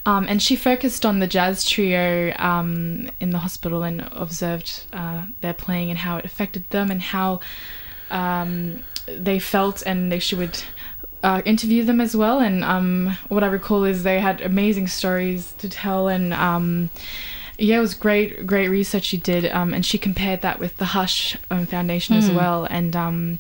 Um, 0.05 0.27
and 0.31 0.43
she 0.43 0.55
focused 0.57 1.07
on 1.07 1.15
the 1.21 1.27
jazz 1.27 1.65
trio 1.73 2.35
um, 2.51 3.09
in 3.21 3.31
the 3.31 3.39
hospital 3.39 3.83
and 3.83 4.07
observed 4.25 4.69
uh, 4.93 5.21
their 5.41 5.55
playing 5.55 5.89
and 5.91 5.99
how 6.07 6.19
it 6.19 6.25
affected 6.31 6.63
them 6.71 6.91
and 6.91 7.01
how 7.15 7.41
um, 8.11 8.83
they 9.29 9.39
felt, 9.39 9.83
and 9.87 10.13
they, 10.13 10.19
she 10.19 10.35
would 10.35 10.57
uh, 11.25 11.41
interview 11.45 11.83
them 11.85 12.01
as 12.01 12.15
well. 12.15 12.39
And 12.41 12.63
um, 12.63 13.17
what 13.29 13.43
I 13.43 13.49
recall 13.49 13.83
is 13.85 14.03
they 14.03 14.21
had 14.21 14.41
amazing 14.43 14.87
stories 14.89 15.53
to 15.59 15.69
tell, 15.69 16.09
and 16.09 16.33
um, 16.35 16.91
yeah, 17.59 17.79
it 17.79 17.81
was 17.81 17.95
great, 17.95 18.47
great 18.47 18.69
research 18.69 19.05
she 19.05 19.17
did. 19.17 19.47
Um, 19.51 19.73
and 19.75 19.85
she 19.85 19.99
compared 19.99 20.41
that 20.43 20.59
with 20.61 20.77
the 20.77 20.85
Hush 20.97 21.37
um, 21.51 21.67
Foundation 21.67 22.15
as 22.17 22.29
Hmm. 22.29 22.37
well, 22.37 22.67
and 22.71 22.95
um, 22.95 23.39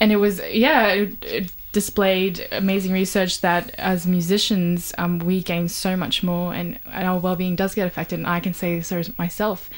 and 0.00 0.12
it 0.12 0.16
was 0.16 0.40
yeah. 0.50 0.88
It, 0.88 1.24
it 1.24 1.52
displayed 1.72 2.48
amazing 2.50 2.92
research 2.92 3.42
that 3.42 3.70
as 3.78 4.06
musicians 4.06 4.94
um, 4.96 5.18
we 5.18 5.42
gain 5.42 5.68
so 5.68 5.94
much 5.96 6.22
more 6.22 6.54
and, 6.54 6.78
and 6.90 7.06
our 7.06 7.18
well-being 7.18 7.54
does 7.54 7.74
get 7.74 7.86
affected 7.86 8.18
and 8.18 8.26
i 8.26 8.40
can 8.40 8.54
say 8.54 8.80
so 8.80 9.02
myself 9.18 9.68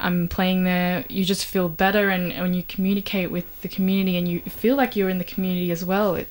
um, 0.00 0.28
playing 0.28 0.64
there 0.64 1.02
you 1.08 1.24
just 1.24 1.46
feel 1.46 1.68
better 1.70 2.10
and 2.10 2.28
when 2.42 2.52
you 2.52 2.62
communicate 2.62 3.30
with 3.30 3.46
the 3.62 3.68
community 3.68 4.18
and 4.18 4.28
you 4.28 4.40
feel 4.42 4.76
like 4.76 4.94
you're 4.94 5.08
in 5.08 5.16
the 5.16 5.24
community 5.24 5.70
as 5.72 5.82
well 5.82 6.14
it 6.14 6.28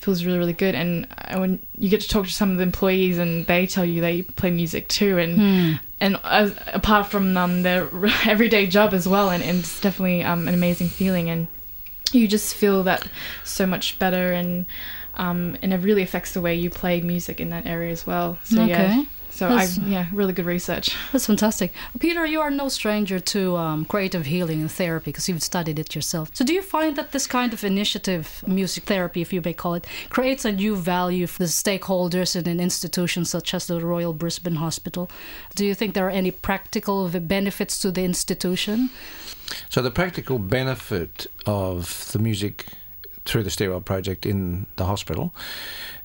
feels 0.00 0.24
really 0.24 0.38
really 0.38 0.52
good. 0.52 0.74
And 0.74 1.06
uh, 1.28 1.38
when 1.38 1.60
you 1.78 1.88
get 1.88 2.00
to 2.00 2.08
talk 2.08 2.26
to 2.26 2.32
some 2.32 2.50
of 2.50 2.56
the 2.56 2.62
employees 2.62 3.18
and 3.18 3.46
they 3.46 3.66
tell 3.66 3.84
you 3.84 4.00
they 4.00 4.22
play 4.22 4.50
music 4.50 4.88
too. 4.88 5.18
And 5.18 5.40
Hmm. 5.40 5.72
and 6.00 6.18
as, 6.24 6.54
apart 6.72 7.06
from 7.10 7.36
um, 7.36 7.62
their 7.62 7.88
everyday 8.26 8.66
job 8.66 8.94
as 8.94 9.06
well. 9.06 9.30
And, 9.30 9.42
and 9.42 9.58
it's 9.60 9.80
definitely 9.80 10.22
um, 10.24 10.48
an 10.48 10.54
amazing 10.54 10.88
feeling. 10.88 11.28
And 11.30 11.46
you 12.12 12.26
just 12.26 12.54
feel 12.54 12.82
that 12.84 13.06
so 13.44 13.66
much 13.66 13.98
better 13.98 14.32
and 14.32 14.66
um, 15.14 15.56
and 15.62 15.72
it 15.74 15.78
really 15.78 16.02
affects 16.02 16.32
the 16.32 16.40
way 16.40 16.54
you 16.54 16.70
play 16.70 17.00
music 17.00 17.40
in 17.40 17.50
that 17.50 17.66
area 17.66 17.92
as 17.92 18.06
well. 18.06 18.38
So 18.44 18.62
Okay. 18.62 18.68
yeah 18.68 19.04
so 19.40 19.46
I, 19.46 19.66
That's- 19.66 19.78
yeah 19.78 20.06
really 20.12 20.34
good 20.38 20.46
research 20.46 20.86
That's 21.12 21.26
fantastic. 21.26 21.72
Peter, 21.98 22.24
you 22.26 22.40
are 22.40 22.50
no 22.50 22.68
stranger 22.68 23.18
to 23.34 23.56
um, 23.56 23.84
creative 23.84 24.26
healing 24.26 24.60
and 24.60 24.70
therapy 24.70 25.10
because 25.10 25.28
you've 25.28 25.42
studied 25.42 25.78
it 25.78 25.94
yourself. 25.94 26.30
So, 26.32 26.44
do 26.44 26.52
you 26.52 26.62
find 26.62 26.96
that 26.96 27.12
this 27.12 27.26
kind 27.26 27.52
of 27.52 27.64
initiative, 27.64 28.44
music 28.46 28.84
therapy, 28.84 29.20
if 29.20 29.32
you 29.32 29.40
may 29.44 29.54
call 29.62 29.74
it, 29.74 29.86
creates 30.16 30.44
a 30.44 30.52
new 30.52 30.76
value 30.76 31.26
for 31.26 31.40
the 31.44 31.52
stakeholders 31.64 32.36
in 32.36 32.46
an 32.48 32.60
institution 32.60 33.24
such 33.24 33.54
as 33.54 33.66
the 33.66 33.80
Royal 33.80 34.12
Brisbane 34.12 34.56
Hospital? 34.56 35.10
Do 35.54 35.64
you 35.64 35.74
think 35.74 35.94
there 35.94 36.06
are 36.06 36.18
any 36.22 36.30
practical 36.30 37.08
benefits 37.08 37.80
to 37.80 37.90
the 37.90 38.04
institution? 38.04 38.90
So 39.68 39.82
the 39.82 39.90
practical 39.90 40.38
benefit 40.38 41.26
of 41.46 42.10
the 42.12 42.18
music 42.18 42.66
through 43.24 43.42
the 43.42 43.50
Stairwell 43.50 43.80
Project 43.80 44.26
in 44.26 44.66
the 44.76 44.86
hospital 44.86 45.34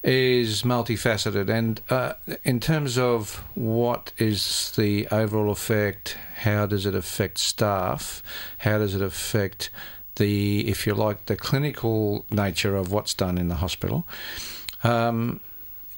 is 0.03 0.61
multifaceted, 0.61 1.49
and 1.49 1.81
uh, 1.89 2.13
in 2.43 2.59
terms 2.59 2.97
of 2.97 3.43
what 3.55 4.11
is 4.17 4.71
the 4.75 5.07
overall 5.07 5.49
effect, 5.49 6.15
how 6.41 6.67
does 6.67 6.85
it 6.85 6.93
affect 6.93 7.39
staff, 7.39 8.21
how 8.59 8.77
does 8.77 8.93
it 8.93 9.01
affect 9.01 9.71
the, 10.15 10.67
if 10.67 10.85
you 10.87 10.93
like, 10.93 11.25
the 11.25 11.35
clinical 11.35 12.25
nature 12.29 12.75
of 12.75 12.91
what's 12.91 13.13
done 13.13 13.37
in 13.37 13.47
the 13.47 13.55
hospital. 13.55 14.07
Um, 14.83 15.39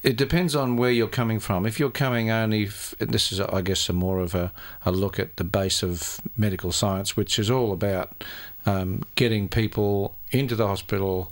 it 0.03 0.15
depends 0.15 0.55
on 0.55 0.77
where 0.77 0.91
you're 0.91 1.07
coming 1.07 1.39
from. 1.39 1.65
If 1.65 1.79
you're 1.79 1.89
coming 1.89 2.29
only, 2.29 2.67
f- 2.67 2.95
this 2.99 3.31
is, 3.31 3.39
I 3.39 3.61
guess, 3.61 3.89
a 3.89 3.93
more 3.93 4.19
of 4.19 4.35
a, 4.35 4.53
a 4.85 4.91
look 4.91 5.19
at 5.19 5.37
the 5.37 5.43
base 5.43 5.83
of 5.83 6.21
medical 6.37 6.71
science, 6.71 7.17
which 7.17 7.37
is 7.39 7.51
all 7.51 7.73
about 7.73 8.23
um, 8.65 9.03
getting 9.15 9.49
people 9.49 10.15
into 10.31 10.55
the 10.55 10.67
hospital, 10.67 11.31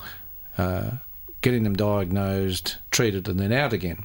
uh, 0.57 0.91
getting 1.41 1.63
them 1.63 1.75
diagnosed, 1.75 2.77
treated, 2.91 3.27
and 3.27 3.39
then 3.39 3.51
out 3.51 3.73
again. 3.73 4.03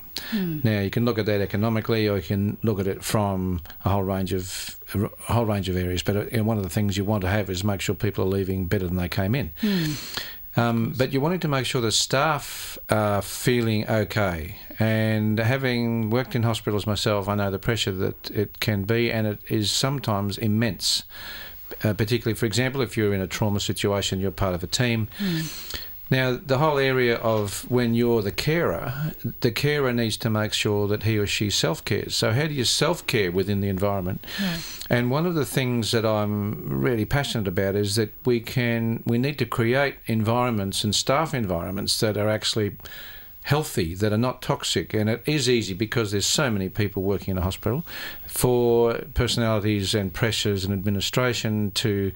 Now 0.65 0.81
you 0.81 0.91
can 0.91 1.05
look 1.05 1.19
at 1.19 1.27
that 1.27 1.41
economically, 1.41 2.07
or 2.09 2.17
you 2.17 2.23
can 2.23 2.59
look 2.63 2.79
at 2.79 2.87
it 2.87 3.03
from 3.03 3.63
a 3.85 3.89
whole 3.91 4.03
range 4.03 4.33
of 4.33 4.77
a 4.95 5.33
whole 5.33 5.47
range 5.47 5.69
of 5.69 5.77
areas. 5.77 6.03
But 6.03 6.35
uh, 6.35 6.45
one 6.45 6.59
of 6.59 6.63
the 6.63 6.69
things 6.69 6.97
you 6.97 7.05
want 7.05 7.23
to 7.23 7.29
have 7.29 7.49
is 7.49 7.65
make 7.65 7.81
sure 7.81 7.95
people 7.95 8.25
are 8.25 8.29
leaving 8.29 8.67
better 8.67 8.87
than 8.87 8.97
they 8.97 9.09
came 9.09 9.35
in. 9.35 9.53
Um, 10.57 10.95
but 10.99 11.13
you're 11.13 11.23
wanting 11.23 11.41
to 11.41 11.49
make 11.49 11.65
sure 11.65 11.81
the 11.81 11.93
staff 11.93 12.77
are 12.89 13.23
feeling 13.23 13.89
okay. 13.89 14.57
And 14.79 15.39
having 15.39 16.11
worked 16.11 16.35
in 16.35 16.43
hospitals 16.43 16.87
myself, 16.87 17.29
I 17.29 17.37
know 17.37 17.51
the 17.51 17.59
pressure 17.59 17.93
that 17.93 18.31
it 18.33 18.59
can 18.61 18.83
be, 18.83 19.13
and 19.13 19.27
it 19.27 19.39
is 19.49 19.71
sometimes 19.71 20.37
immense. 20.39 21.05
Uh, 21.83 21.95
particularly, 21.95 22.35
for 22.35 22.47
example, 22.47 22.83
if 22.83 22.97
you're 22.97 23.15
in 23.15 23.21
a 23.21 23.27
trauma 23.27 23.61
situation, 23.61 24.21
you're 24.21 24.31
part 24.31 24.55
of 24.55 24.63
a 24.63 24.67
team. 24.67 25.09
Now, 26.11 26.37
the 26.45 26.59
whole 26.59 26.79
area 26.79 27.17
of 27.17 27.71
when 27.71 27.95
you're 27.95 28.21
the 28.21 28.33
carer, 28.33 29.13
the 29.41 29.53
carer 29.53 29.93
needs 29.93 30.17
to 30.19 30.29
make 30.29 30.53
sure 30.53 30.89
that 30.89 31.05
he 31.05 31.17
or 31.17 31.27
she 31.27 31.51
self 31.51 31.85
cares. 31.85 32.17
So, 32.17 32.33
how 32.33 32.49
do 32.49 32.55
you 32.55 32.65
self 32.65 33.07
care 33.07 33.31
within 33.31 33.61
the 33.61 33.69
environment? 33.69 34.27
And 34.91 35.11
one 35.13 35.25
of 35.25 35.37
the 35.37 35.47
things 35.47 35.93
that 35.93 36.05
I'm 36.05 36.83
really 36.83 37.05
passionate 37.05 37.47
about 37.47 37.77
is 37.77 37.95
that 37.95 38.13
we 38.25 38.41
can 38.41 39.05
we 39.07 39.19
need 39.19 39.39
to 39.39 39.47
create 39.47 39.97
environments 40.07 40.83
and 40.83 40.95
staff 40.95 41.33
environments 41.33 42.01
that 42.01 42.17
are 42.17 42.29
actually 42.29 42.77
healthy, 43.51 43.97
that 43.97 44.13
are 44.13 44.25
not 44.29 44.41
toxic. 44.43 44.95
And 44.95 45.11
it 45.11 45.23
is 45.27 45.49
easy 45.49 45.75
because 45.75 46.13
there's 46.13 46.25
so 46.41 46.51
many 46.51 46.69
people 46.69 47.03
working 47.03 47.33
in 47.33 47.39
a 47.39 47.43
hospital 47.43 47.85
for 48.29 48.95
personalities 49.15 49.93
and 49.93 50.13
pressures 50.13 50.65
and 50.65 50.73
administration 50.73 51.73
to 51.73 52.13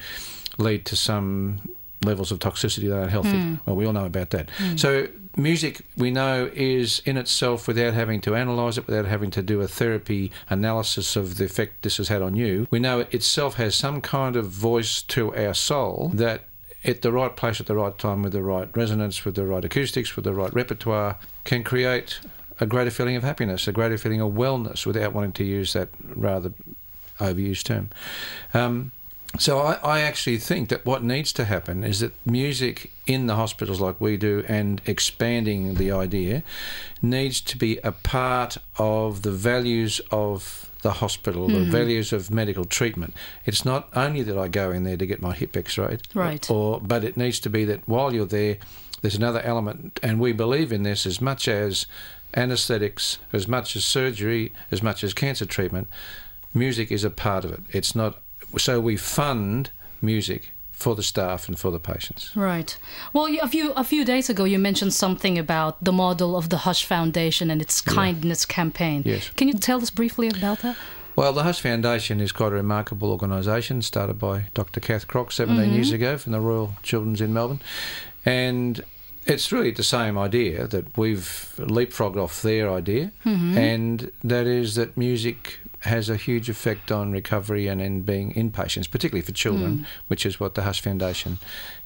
lead 0.59 0.85
to 0.87 0.95
some 0.95 1.61
levels 2.05 2.31
of 2.31 2.39
toxicity 2.39 2.89
that 2.89 2.97
aren't 2.97 3.11
healthy. 3.11 3.41
Hmm. 3.41 3.55
Well, 3.67 3.75
we 3.75 3.85
all 3.85 3.93
know 3.93 4.05
about 4.05 4.31
that. 4.31 4.49
Hmm. 4.51 4.77
So, 4.77 5.09
music 5.37 5.81
we 5.97 6.13
know 6.13 6.49
is 6.55 7.03
in 7.05 7.17
itself, 7.17 7.67
without 7.67 7.95
having 7.95 8.21
to 8.21 8.35
analyse 8.35 8.79
it, 8.79 8.87
without 8.87 9.07
having 9.07 9.33
to 9.33 9.43
do 9.43 9.61
a 9.61 9.67
therapy 9.67 10.31
analysis 10.49 11.17
of 11.17 11.39
the 11.39 11.45
effect 11.45 11.83
this 11.83 11.97
has 11.97 12.07
had 12.07 12.23
on 12.23 12.37
you, 12.37 12.69
we 12.71 12.79
know 12.79 13.01
it 13.01 13.13
itself 13.13 13.55
has 13.55 13.75
some 13.75 14.01
kind 14.01 14.37
of 14.37 14.47
voice 14.47 15.03
to 15.03 15.35
our 15.35 15.55
soul 15.55 16.13
that. 16.15 16.43
At 16.85 17.03
the 17.03 17.13
right 17.13 17.35
place 17.35 17.61
at 17.61 17.67
the 17.67 17.75
right 17.75 17.97
time 17.97 18.23
with 18.23 18.33
the 18.33 18.43
right 18.43 18.69
resonance, 18.77 19.25
with 19.25 19.37
the 19.37 19.47
right 19.47 19.65
acoustics, 19.65 20.17
with 20.17 20.25
the 20.25 20.35
right 20.35 20.53
repertoire, 20.53 21.19
can 21.45 21.65
create 21.65 22.21
a 22.61 22.67
greater 22.67 22.91
feeling 22.91 23.17
of 23.17 23.23
happiness, 23.23 23.67
a 23.67 23.73
greater 23.73 23.99
feeling 23.99 24.21
of 24.21 24.33
wellness 24.33 24.87
without 24.87 25.13
wanting 25.13 25.33
to 25.33 25.45
use 25.45 25.73
that 25.73 25.89
rather 26.05 26.53
overused 27.19 27.65
term. 27.65 27.91
Um, 28.53 28.93
so 29.39 29.59
I, 29.59 29.75
I 29.83 30.01
actually 30.03 30.39
think 30.39 30.69
that 30.69 30.87
what 30.87 31.03
needs 31.03 31.33
to 31.35 31.45
happen 31.45 31.83
is 31.83 32.01
that 32.01 32.13
music 32.25 32.93
in 33.07 33.27
the 33.27 33.35
hospitals 33.35 33.81
like 33.81 34.01
we 34.01 34.17
do 34.17 34.45
and 34.47 34.81
expanding 34.87 35.75
the 35.75 35.91
idea 35.91 36.45
needs 37.03 37.41
to 37.41 37.59
be 37.59 37.79
a 37.79 37.91
part 37.91 38.59
of 38.79 39.23
the 39.23 39.33
values 39.33 40.01
of 40.11 40.64
the 40.85 40.93
hospital, 40.93 41.49
the 41.49 41.65
hmm. 41.65 41.71
values 41.71 42.13
of 42.13 42.31
medical 42.31 42.67
treatment. 42.67 43.15
It's 43.47 43.65
not 43.65 43.89
only 43.95 44.23
that 44.23 44.39
I 44.39 44.49
go 44.49 44.71
in 44.71 44.85
there 44.85 44.99
to 44.99 45.07
get 45.07 45.21
my 45.21 45.33
hip 45.33 45.57
x-rayed, 45.57 46.03
Right. 46.15 46.49
or 46.51 46.79
but 46.79 47.03
it 47.03 47.17
needs 47.17 47.41
to 47.41 47.51
be 47.51 47.65
that 47.65 47.81
while 47.89 48.15
you're 48.15 48.27
there, 48.27 48.59
there's 49.01 49.15
another 49.17 49.41
element, 49.41 49.99
and 50.03 50.21
we 50.21 50.33
believe 50.33 50.73
in 50.73 50.83
this 50.83 51.07
as 51.07 51.23
much 51.23 51.49
as 51.49 51.87
anaesthetics, 52.35 53.19
as 53.33 53.49
much 53.49 53.77
as 53.77 53.85
surgery, 53.85 54.53
as 54.71 54.83
much 54.83 55.03
as 55.03 55.15
cancer 55.15 55.47
treatment. 55.47 55.89
Music 56.53 56.93
is 56.93 57.03
a 57.03 57.11
part 57.11 57.47
of 57.47 57.53
it. 57.53 57.63
It's 57.71 57.95
not 57.95 58.21
so 58.59 58.79
we 58.79 58.97
fund 58.99 59.71
music 60.03 60.51
for 60.85 60.95
the 60.95 61.03
staff 61.03 61.49
and 61.49 61.59
for 61.59 61.71
the 61.71 61.81
patients. 61.81 62.31
Right. 62.37 62.77
Well, 63.15 63.27
a 63.41 63.49
few 63.49 63.73
a 63.73 63.85
few 63.85 64.05
days 64.05 64.29
ago, 64.29 64.45
you 64.45 64.59
mentioned 64.59 64.93
something 64.93 65.39
about 65.39 65.83
the 65.83 65.93
model 65.93 66.37
of 66.37 66.49
the 66.49 66.59
Hush 66.67 66.85
Foundation 66.85 67.51
and 67.51 67.63
its 67.63 67.81
kindness 67.81 68.45
campaign. 68.45 69.03
Yes. 69.07 69.31
Can 69.31 69.49
you 69.49 69.55
tell 69.55 69.81
us 69.81 69.91
briefly 69.91 70.29
about 70.29 70.59
that? 70.59 70.77
Well, 71.17 71.33
the 71.33 71.45
Hush 71.45 71.61
Foundation 71.61 72.21
is 72.21 72.33
quite 72.33 72.53
a 72.53 72.57
remarkable 72.57 73.11
organisation, 73.11 73.83
started 73.83 74.19
by 74.19 74.37
Dr. 74.53 74.81
Kath 74.81 75.07
Crock 75.07 75.33
17 75.33 75.57
mm-hmm. 75.57 75.75
years 75.75 75.93
ago 75.93 76.19
from 76.19 76.33
the 76.33 76.41
Royal 76.41 76.75
Children's 76.83 77.21
in 77.21 77.33
Melbourne. 77.33 77.61
And 78.27 78.85
it's 79.25 79.53
really 79.53 79.71
the 79.71 79.85
same 79.85 80.19
idea 80.19 80.67
that 80.67 80.99
we've 80.99 81.55
leapfrogged 81.57 82.19
off 82.25 82.43
their 82.43 82.71
idea, 82.71 83.11
mm-hmm. 83.25 83.57
and 83.57 84.11
that 84.23 84.47
is 84.47 84.75
that 84.75 84.97
music 84.97 85.61
has 85.85 86.09
a 86.09 86.17
huge 86.17 86.49
effect 86.49 86.91
on 86.91 87.13
recovery 87.13 87.67
and 87.67 87.81
in 87.81 88.03
being 88.03 88.33
in 88.33 88.51
patients, 88.51 88.87
particularly 88.87 89.23
for 89.23 89.33
children, 89.33 89.87
which 90.09 90.25
is 90.25 90.41
what 90.41 90.55
the 90.55 90.63
Hush 90.63 90.81
Foundation 90.81 91.39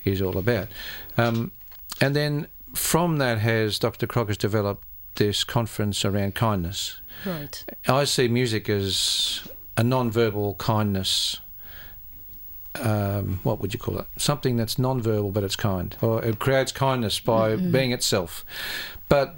is 0.05 0.23
all 0.23 0.39
about. 0.39 0.69
Um, 1.17 1.53
and 2.01 2.15
then 2.15 2.47
from 2.75 3.19
that 3.19 3.39
has 3.39 3.79
Dr. 3.79 4.07
Crock 4.07 4.29
has 4.29 4.37
developed 4.37 4.85
this 5.17 5.45
conference 5.45 6.05
around 6.05 6.35
kindness. 6.35 7.01
Right. 7.27 7.65
I 7.89 8.05
see 8.05 8.29
music 8.29 8.69
as 8.69 9.49
a 9.77 9.83
non-verbal 9.83 10.55
kindness. 10.55 11.41
Um, 12.77 13.41
what 13.43 13.61
would 13.61 13.75
you 13.75 13.81
call 13.81 13.99
it? 13.99 14.07
Something 14.17 14.57
that's 14.57 14.79
non-verbal 14.79 15.33
but 15.33 15.43
it's 15.43 15.57
kind, 15.57 15.97
or 16.01 16.25
it 16.25 16.39
creates 16.39 16.71
kindness 16.71 17.19
by 17.19 17.57
being 17.57 17.93
itself. 17.93 18.45
But 19.09 19.35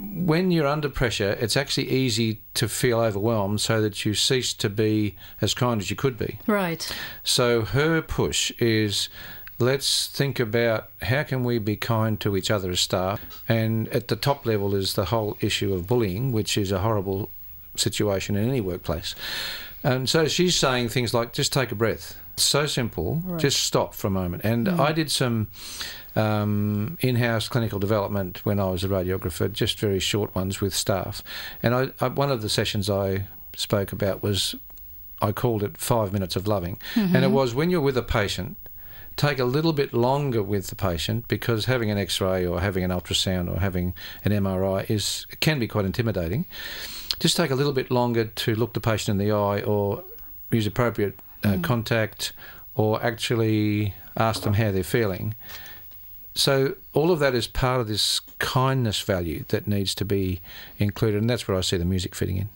when 0.00 0.50
you're 0.50 0.66
under 0.66 0.88
pressure, 0.88 1.36
it's 1.40 1.56
actually 1.56 1.90
easy 1.90 2.40
to 2.54 2.68
feel 2.68 3.00
overwhelmed, 3.00 3.60
so 3.60 3.80
that 3.82 4.04
you 4.04 4.14
cease 4.14 4.52
to 4.54 4.68
be 4.68 5.16
as 5.40 5.54
kind 5.54 5.80
as 5.80 5.90
you 5.90 5.96
could 5.96 6.18
be. 6.18 6.38
Right. 6.46 6.90
So 7.24 7.62
her 7.62 8.02
push 8.02 8.50
is 8.58 9.08
let's 9.58 10.08
think 10.08 10.40
about 10.40 10.88
how 11.02 11.22
can 11.22 11.44
we 11.44 11.58
be 11.58 11.76
kind 11.76 12.18
to 12.20 12.36
each 12.36 12.50
other 12.50 12.70
as 12.70 12.80
staff. 12.80 13.20
And 13.48 13.88
at 13.88 14.08
the 14.08 14.16
top 14.16 14.44
level 14.44 14.74
is 14.74 14.94
the 14.94 15.04
whole 15.06 15.36
issue 15.40 15.72
of 15.72 15.86
bullying, 15.86 16.32
which 16.32 16.58
is 16.58 16.72
a 16.72 16.80
horrible 16.80 17.30
situation 17.76 18.34
in 18.34 18.48
any 18.48 18.60
workplace. 18.60 19.14
And 19.84 20.08
so 20.08 20.26
she's 20.26 20.56
saying 20.56 20.88
things 20.88 21.14
like, 21.14 21.32
just 21.32 21.52
take 21.52 21.70
a 21.70 21.74
breath. 21.76 22.18
So 22.36 22.66
simple. 22.66 23.22
Right. 23.24 23.40
Just 23.40 23.62
stop 23.62 23.94
for 23.94 24.06
a 24.08 24.10
moment. 24.10 24.42
And 24.44 24.66
Mm. 24.66 24.80
I 24.80 24.92
did 24.92 25.10
some 25.10 25.48
um, 26.16 26.96
in-house 27.00 27.48
clinical 27.48 27.78
development 27.78 28.40
when 28.44 28.60
I 28.60 28.70
was 28.70 28.84
a 28.84 28.88
radiographer, 28.88 29.52
just 29.52 29.78
very 29.78 29.98
short 30.00 30.34
ones 30.34 30.60
with 30.60 30.74
staff. 30.74 31.22
And 31.62 31.74
I, 31.74 31.88
I, 32.00 32.08
one 32.08 32.30
of 32.30 32.42
the 32.42 32.48
sessions 32.48 32.90
I 32.90 33.24
spoke 33.56 33.92
about 33.92 34.22
was 34.22 34.54
I 35.20 35.32
called 35.32 35.62
it 35.62 35.78
five 35.78 36.12
minutes 36.12 36.36
of 36.36 36.46
loving, 36.46 36.78
and 36.96 37.16
it 37.16 37.22
Mhm. 37.28 37.30
was 37.30 37.54
when 37.54 37.70
you're 37.70 37.80
with 37.80 37.96
a 37.96 38.02
patient. 38.02 38.56
Take 39.14 39.38
a 39.38 39.44
little 39.44 39.72
bit 39.74 39.92
longer 39.92 40.42
with 40.42 40.68
the 40.68 40.74
patient 40.74 41.28
because 41.28 41.66
having 41.66 41.90
an 41.90 41.98
X-ray 41.98 42.46
or 42.46 42.60
having 42.60 42.82
an 42.82 42.90
ultrasound 42.90 43.54
or 43.54 43.60
having 43.60 43.92
an 44.24 44.32
MRI 44.32 44.86
is 44.90 45.26
can 45.40 45.58
be 45.58 45.68
quite 45.68 45.84
intimidating. 45.84 46.46
Just 47.20 47.36
take 47.36 47.50
a 47.50 47.54
little 47.54 47.74
bit 47.74 47.90
longer 47.90 48.24
to 48.24 48.54
look 48.54 48.72
the 48.72 48.80
patient 48.80 49.20
in 49.20 49.26
the 49.26 49.32
eye 49.32 49.60
or 49.62 50.02
use 50.50 50.66
appropriate 50.66 51.14
uh, 51.44 51.48
Mm. 51.56 51.62
contact 51.62 52.32
or 52.74 53.02
actually 53.04 53.94
ask 54.16 54.42
them 54.42 54.54
how 54.54 54.70
they're 54.70 54.82
feeling. 54.82 55.34
So 56.34 56.76
all 56.94 57.10
of 57.10 57.18
that 57.20 57.34
is 57.34 57.46
part 57.46 57.80
of 57.80 57.88
this 57.88 58.20
kindness 58.38 59.00
value 59.00 59.44
that 59.48 59.66
needs 59.66 59.94
to 59.96 60.04
be 60.04 60.40
included, 60.78 61.20
and 61.20 61.28
that's 61.28 61.46
where 61.46 61.56
I 61.56 61.60
see 61.60 61.76
the 61.76 61.84
music 61.84 62.14
fitting 62.14 62.38
in. 62.38 62.48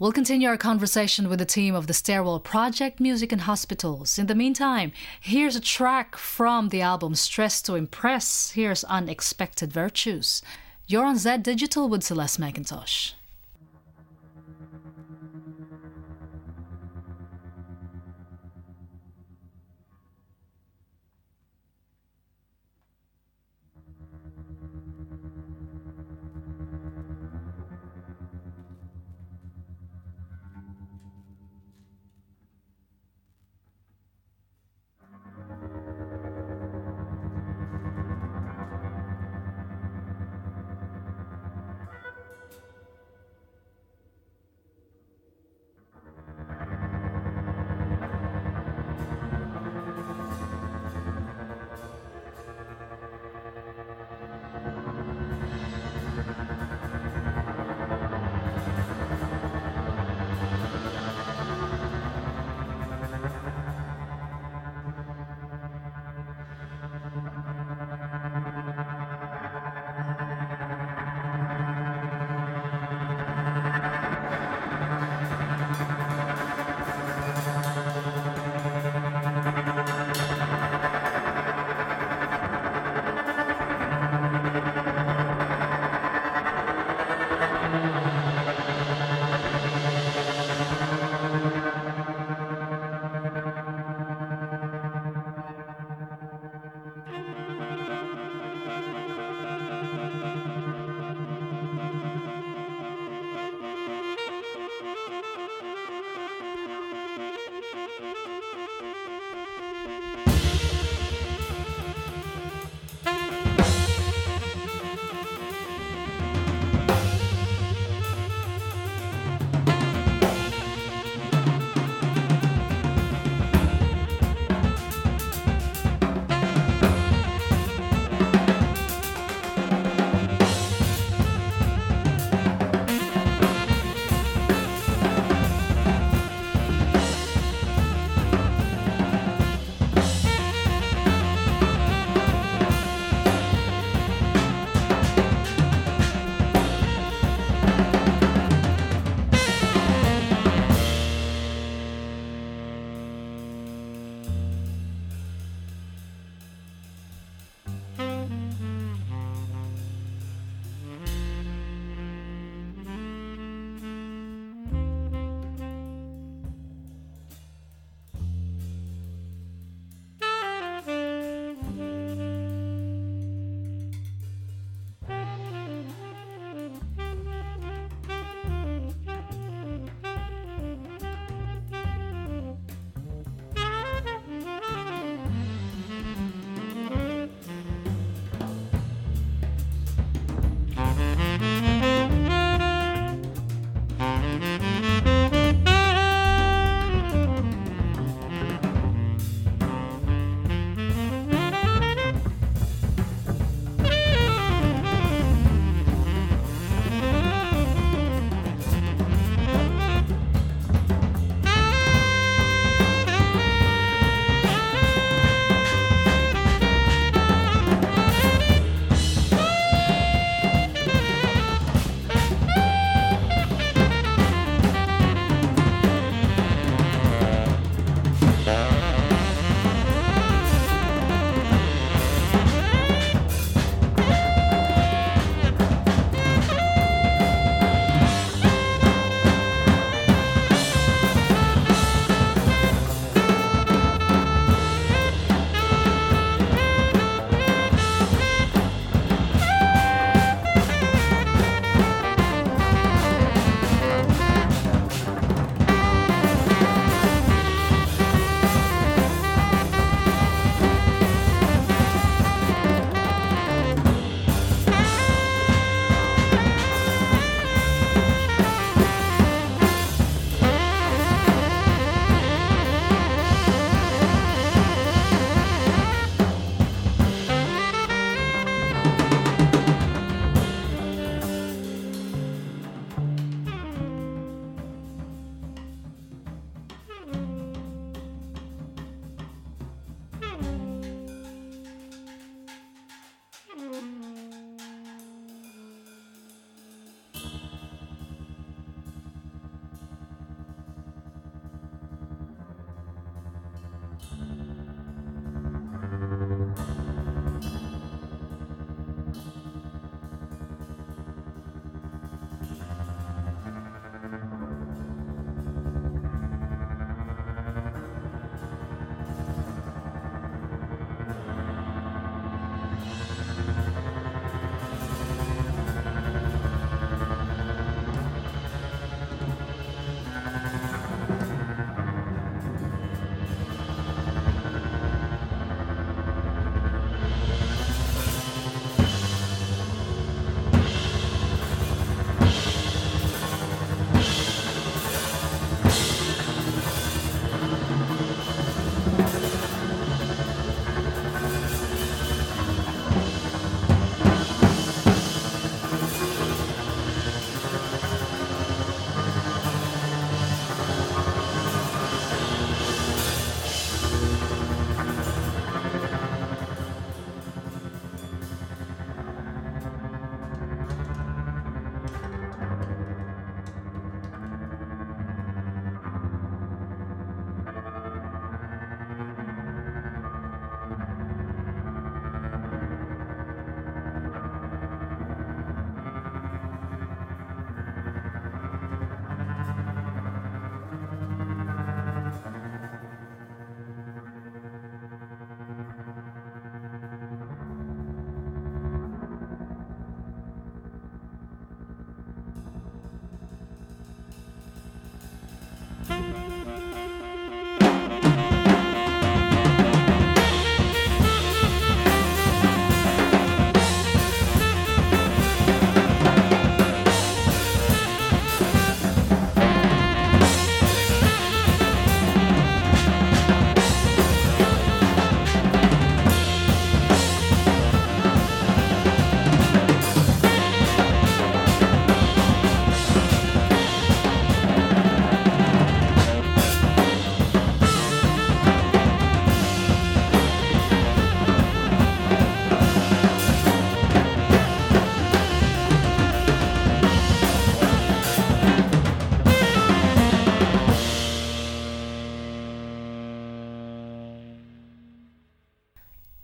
We'll 0.00 0.12
continue 0.12 0.48
our 0.48 0.56
conversation 0.56 1.28
with 1.28 1.40
the 1.40 1.44
team 1.44 1.74
of 1.74 1.86
the 1.86 1.92
Stairwell 1.92 2.40
Project 2.40 3.00
Music 3.00 3.34
in 3.34 3.40
Hospitals. 3.40 4.18
In 4.18 4.28
the 4.28 4.34
meantime, 4.34 4.92
here's 5.20 5.56
a 5.56 5.60
track 5.60 6.16
from 6.16 6.70
the 6.70 6.80
album 6.80 7.14
Stress 7.14 7.60
to 7.62 7.74
Impress. 7.74 8.52
Here's 8.52 8.82
Unexpected 8.84 9.70
Virtues. 9.70 10.40
You're 10.86 11.04
on 11.04 11.18
Z 11.18 11.38
Digital 11.42 11.88
with 11.88 12.02
Celeste 12.02 12.40
McIntosh. 12.40 13.12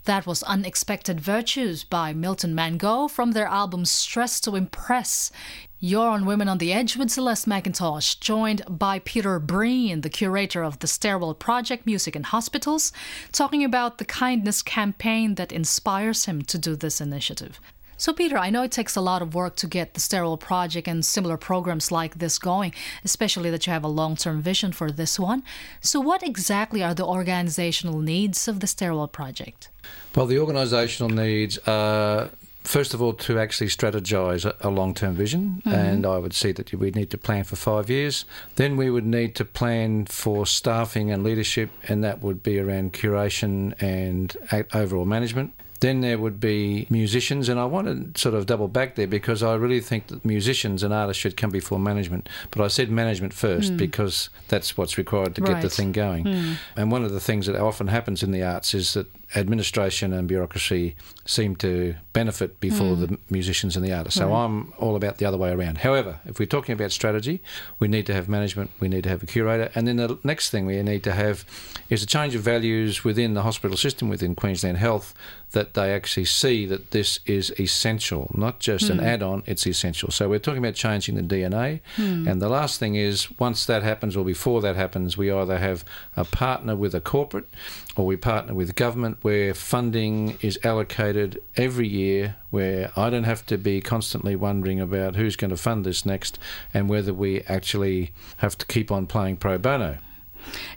That 0.07 0.25
was 0.25 0.41
Unexpected 0.43 1.19
Virtues 1.19 1.83
by 1.83 2.13
Milton 2.13 2.55
Mango 2.55 3.09
from 3.09 3.33
their 3.33 3.45
album 3.45 3.83
Stress 3.83 4.39
to 4.39 4.55
Impress. 4.55 5.33
You're 5.81 6.07
on 6.07 6.25
Women 6.25 6.47
on 6.47 6.59
the 6.59 6.71
Edge 6.71 6.95
with 6.95 7.11
Celeste 7.11 7.45
McIntosh, 7.45 8.17
joined 8.21 8.61
by 8.69 8.99
Peter 8.99 9.37
Breen, 9.37 9.99
the 9.99 10.09
curator 10.09 10.63
of 10.63 10.79
the 10.79 10.87
Stairwell 10.87 11.33
Project 11.33 11.85
Music 11.85 12.15
in 12.15 12.23
Hospitals, 12.23 12.93
talking 13.33 13.65
about 13.65 13.97
the 13.97 14.05
kindness 14.05 14.61
campaign 14.61 15.35
that 15.35 15.51
inspires 15.51 16.23
him 16.23 16.41
to 16.43 16.57
do 16.57 16.77
this 16.77 17.01
initiative. 17.01 17.59
So, 17.99 18.13
Peter, 18.13 18.37
I 18.37 18.51
know 18.51 18.61
it 18.61 18.71
takes 18.71 18.95
a 18.95 19.01
lot 19.01 19.23
of 19.23 19.33
work 19.33 19.55
to 19.57 19.67
get 19.67 19.95
the 19.95 19.99
Stairwell 19.99 20.37
Project 20.37 20.87
and 20.87 21.03
similar 21.03 21.35
programs 21.35 21.91
like 21.91 22.19
this 22.19 22.37
going, 22.37 22.73
especially 23.03 23.49
that 23.49 23.65
you 23.65 23.73
have 23.73 23.83
a 23.83 23.87
long 23.87 24.15
term 24.15 24.41
vision 24.41 24.71
for 24.71 24.91
this 24.91 25.19
one. 25.19 25.43
So, 25.81 25.99
what 25.99 26.21
exactly 26.21 26.83
are 26.83 26.93
the 26.93 27.05
organizational 27.05 27.99
needs 27.99 28.47
of 28.47 28.59
the 28.59 28.67
Stairwell 28.67 29.07
Project? 29.07 29.69
Well, 30.15 30.27
the 30.27 30.35
organisational 30.35 31.09
needs 31.09 31.57
are 31.67 32.29
first 32.63 32.93
of 32.93 33.01
all 33.01 33.13
to 33.13 33.39
actually 33.39 33.67
strategise 33.67 34.43
a, 34.45 34.53
a 34.59 34.69
long-term 34.69 35.15
vision, 35.15 35.61
Mhm. 35.65 35.73
and 35.73 36.05
I 36.05 36.17
would 36.17 36.33
see 36.33 36.51
that 36.51 36.73
we 36.73 36.91
need 36.91 37.09
to 37.11 37.17
plan 37.17 37.45
for 37.45 37.55
five 37.55 37.89
years. 37.89 38.25
Then 38.57 38.75
we 38.75 38.89
would 38.89 39.05
need 39.05 39.35
to 39.35 39.45
plan 39.45 40.05
for 40.05 40.45
staffing 40.45 41.09
and 41.09 41.23
leadership, 41.23 41.69
and 41.87 42.03
that 42.03 42.21
would 42.21 42.43
be 42.43 42.59
around 42.59 42.91
curation 42.91 43.73
and 43.81 44.35
overall 44.73 45.05
management. 45.05 45.53
Then 45.79 46.01
there 46.01 46.17
would 46.17 46.39
be 46.39 46.87
musicians, 46.89 47.49
and 47.49 47.59
I 47.59 47.65
want 47.65 48.13
to 48.15 48.19
sort 48.19 48.33
of 48.33 48.45
double 48.47 48.67
back 48.67 48.95
there 48.95 49.07
because 49.07 49.43
I 49.43 49.53
really 49.55 49.79
think 49.79 50.07
that 50.07 50.25
musicians 50.25 50.81
and 50.83 50.93
artists 50.93 51.21
should 51.21 51.37
come 51.37 51.51
before 51.51 51.77
management. 51.79 52.27
But 52.51 52.63
I 52.63 52.67
said 52.67 52.89
management 52.89 53.33
first 53.33 53.73
Mm. 53.73 53.77
because 53.77 54.29
that's 54.47 54.75
what's 54.77 54.97
required 54.97 55.35
to 55.35 55.41
get 55.41 55.61
the 55.61 55.69
thing 55.69 55.91
going. 55.91 56.25
Mm. 56.25 56.55
And 56.75 56.91
one 56.91 57.03
of 57.03 57.11
the 57.11 57.19
things 57.19 57.45
that 57.45 57.55
often 57.55 57.87
happens 57.87 58.23
in 58.23 58.31
the 58.31 58.43
arts 58.43 58.73
is 58.73 58.93
that 58.93 59.07
administration 59.35 60.13
and 60.13 60.27
bureaucracy 60.27 60.95
seem 61.25 61.55
to 61.57 61.95
benefit 62.13 62.59
before 62.59 62.95
Mm. 62.95 62.99
the 63.09 63.17
musicians 63.29 63.75
and 63.75 63.85
the 63.85 63.91
artists. 63.91 64.17
So 64.19 64.29
Right. 64.29 64.45
I'm 64.45 64.73
all 64.79 64.95
about 64.95 65.17
the 65.17 65.25
other 65.25 65.37
way 65.37 65.51
around. 65.51 65.79
However, 65.79 66.19
if 66.25 66.39
we're 66.39 66.45
talking 66.45 66.73
about 66.73 66.91
strategy, 66.91 67.41
we 67.79 67.87
need 67.87 68.05
to 68.05 68.13
have 68.13 68.29
management, 68.29 68.71
we 68.79 68.87
need 68.87 69.03
to 69.03 69.09
have 69.09 69.21
a 69.21 69.25
curator, 69.25 69.69
and 69.75 69.87
then 69.87 69.97
the 69.97 70.17
next 70.23 70.49
thing 70.49 70.65
we 70.65 70.81
need 70.81 71.03
to 71.03 71.11
have 71.11 71.45
is 71.89 72.01
a 72.01 72.05
change 72.05 72.35
of 72.35 72.41
values 72.41 73.03
within 73.03 73.33
the 73.33 73.41
hospital 73.43 73.75
system, 73.77 74.09
within 74.09 74.33
Queensland 74.35 74.77
Health, 74.77 75.13
that 75.51 75.73
they 75.75 75.93
actually 75.93 76.25
see 76.25 76.65
that 76.65 76.91
this 76.91 77.19
is 77.25 77.53
essential, 77.59 78.31
not 78.35 78.59
just 78.59 78.89
an 78.89 78.97
Mm. 78.99 79.03
add 79.03 79.23
on, 79.23 79.43
it's 79.45 79.65
essential. 79.67 80.11
So 80.11 80.27
we're 80.29 80.39
talking 80.39 80.59
about 80.63 80.73
changing 80.75 81.15
the 81.15 81.21
DNA. 81.21 81.81
Mm. 81.97 82.27
And 82.29 82.41
the 82.41 82.49
last 82.49 82.79
thing 82.79 82.95
is, 82.95 83.27
once 83.39 83.65
that 83.65 83.81
happens 83.83 84.15
or 84.17 84.25
before 84.25 84.61
that 84.61 84.75
happens, 84.75 85.17
we 85.17 85.31
either 85.31 85.57
have 85.57 85.85
a 86.17 86.25
partner 86.25 86.75
with 86.75 86.93
a 86.95 86.99
corporate 86.99 87.47
or 87.95 88.05
we 88.05 88.17
partner 88.17 88.53
with 88.53 88.75
government 88.75 89.16
where 89.21 89.53
funding 89.53 90.37
is 90.41 90.59
allocated 90.63 91.41
every 91.55 91.87
year, 91.87 92.35
where 92.49 92.91
I 92.95 93.09
don't 93.09 93.23
have 93.23 93.45
to 93.47 93.57
be 93.57 93.81
constantly 93.81 94.35
wondering 94.35 94.79
about 94.79 95.15
who's 95.15 95.35
going 95.35 95.51
to 95.51 95.57
fund 95.57 95.85
this 95.85 96.05
next 96.05 96.39
and 96.73 96.89
whether 96.89 97.13
we 97.13 97.41
actually 97.41 98.11
have 98.37 98.57
to 98.57 98.65
keep 98.65 98.91
on 98.91 99.07
playing 99.07 99.37
pro 99.37 99.57
bono. 99.57 99.97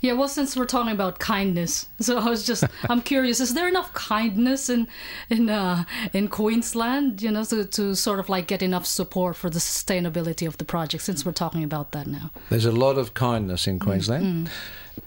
Yeah, 0.00 0.14
well, 0.14 0.28
since 0.28 0.56
we're 0.56 0.66
talking 0.66 0.92
about 0.92 1.18
kindness, 1.18 1.88
so 2.00 2.18
I 2.18 2.28
was 2.28 2.44
just, 2.44 2.64
I'm 2.88 3.02
curious, 3.02 3.40
is 3.40 3.54
there 3.54 3.68
enough 3.68 3.92
kindness 3.92 4.68
in 4.68 4.88
in 5.28 5.48
uh, 5.48 5.84
in 6.12 6.28
Queensland, 6.28 7.22
you 7.22 7.30
know, 7.30 7.44
to, 7.44 7.64
to 7.64 7.94
sort 7.94 8.18
of 8.18 8.28
like 8.28 8.46
get 8.46 8.62
enough 8.62 8.86
support 8.86 9.36
for 9.36 9.50
the 9.50 9.58
sustainability 9.58 10.46
of 10.46 10.58
the 10.58 10.64
project? 10.64 11.02
Since 11.02 11.24
we're 11.24 11.32
talking 11.32 11.64
about 11.64 11.92
that 11.92 12.06
now. 12.06 12.30
There's 12.48 12.64
a 12.64 12.72
lot 12.72 12.98
of 12.98 13.14
kindness 13.14 13.66
in 13.66 13.78
Queensland. 13.78 14.48
Mm. 14.48 14.50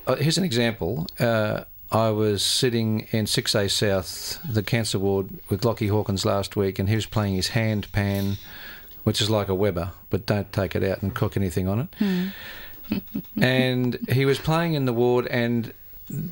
Uh, 0.08 0.16
here's 0.16 0.38
an 0.38 0.44
example. 0.44 1.08
Uh, 1.20 1.64
I 1.94 2.10
was 2.10 2.44
sitting 2.44 3.08
in 3.12 3.26
6A 3.26 3.70
South, 3.70 4.39
the 4.50 4.64
cancer 4.64 4.98
ward, 4.98 5.30
with 5.50 5.64
Lockie 5.64 5.88
Hawkins 5.88 6.26
last 6.26 6.56
week, 6.56 6.80
and 6.80 6.89
he 6.89 6.96
was 6.96 7.06
playing 7.06 7.36
his 7.36 7.50
hand 7.50 7.89
pan, 7.91 8.38
which 9.04 9.22
is 9.22 9.30
like 9.30 9.48
a 9.48 9.54
Weber, 9.54 9.91
but 10.10 10.26
don't 10.26 10.52
take 10.52 10.76
it 10.76 10.84
out 10.84 11.04
and 11.04 11.14
cook 11.14 11.38
anything 11.38 11.68
on 11.68 11.82
it. 11.82 11.88
Hmm. 12.00 13.00
and 13.41 14.00
he 14.10 14.26
was 14.26 14.39
playing 14.39 14.74
in 14.74 14.86
the 14.86 14.94
ward, 14.94 15.28
and 15.28 15.72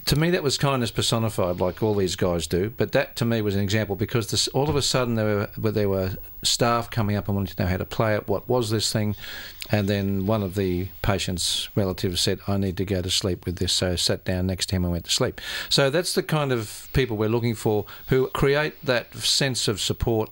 to 0.05 0.15
me 0.15 0.31
that 0.31 0.41
was 0.41 0.57
kindness 0.57 0.89
personified, 0.89 1.59
like 1.59 1.81
all 1.81 1.93
these 1.93 2.15
guys 2.15 2.47
do. 2.47 2.71
But 2.75 2.91
that 2.93 3.15
to 3.17 3.25
me 3.25 3.41
was 3.41 3.55
an 3.55 3.61
example 3.61 3.95
because 3.95 4.31
this, 4.31 4.47
all 4.49 4.69
of 4.69 4.75
a 4.75 4.81
sudden 4.81 5.15
there 5.15 5.49
were 5.57 5.71
there 5.71 5.89
were 5.89 6.11
staff 6.43 6.89
coming 6.89 7.15
up 7.15 7.27
and 7.27 7.37
wanting 7.37 7.55
to 7.55 7.63
know 7.63 7.69
how 7.69 7.77
to 7.77 7.85
play 7.85 8.15
it. 8.15 8.27
What 8.27 8.49
was 8.49 8.69
this 8.69 8.91
thing? 8.91 9.15
And 9.71 9.87
then 9.87 10.25
one 10.25 10.43
of 10.43 10.55
the 10.55 10.87
patient's 11.01 11.69
relatives 11.75 12.19
said, 12.19 12.39
"I 12.47 12.57
need 12.57 12.75
to 12.77 12.85
go 12.85 13.01
to 13.01 13.09
sleep 13.09 13.45
with 13.45 13.55
this." 13.57 13.71
So 13.71 13.93
I 13.93 13.95
sat 13.95 14.25
down 14.25 14.47
next 14.47 14.65
to 14.67 14.75
him 14.75 14.83
and 14.83 14.91
went 14.91 15.05
to 15.05 15.11
sleep. 15.11 15.39
So 15.69 15.89
that's 15.89 16.13
the 16.13 16.23
kind 16.23 16.51
of 16.51 16.89
people 16.93 17.15
we're 17.17 17.29
looking 17.29 17.55
for 17.55 17.85
who 18.07 18.27
create 18.27 18.73
that 18.85 19.15
sense 19.15 19.67
of 19.67 19.79
support. 19.79 20.29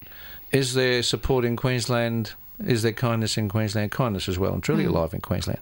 Is 0.52 0.74
there 0.74 1.02
support 1.04 1.46
in 1.46 1.56
Queensland? 1.56 2.34
Is 2.66 2.82
there 2.82 2.92
kindness 2.92 3.38
in 3.38 3.48
Queensland? 3.48 3.92
Kindness 3.92 4.28
as 4.28 4.38
well, 4.38 4.52
and 4.54 4.62
truly 4.62 4.84
Mm. 4.84 4.90
alive 4.90 5.14
in 5.14 5.22
Queensland. 5.22 5.60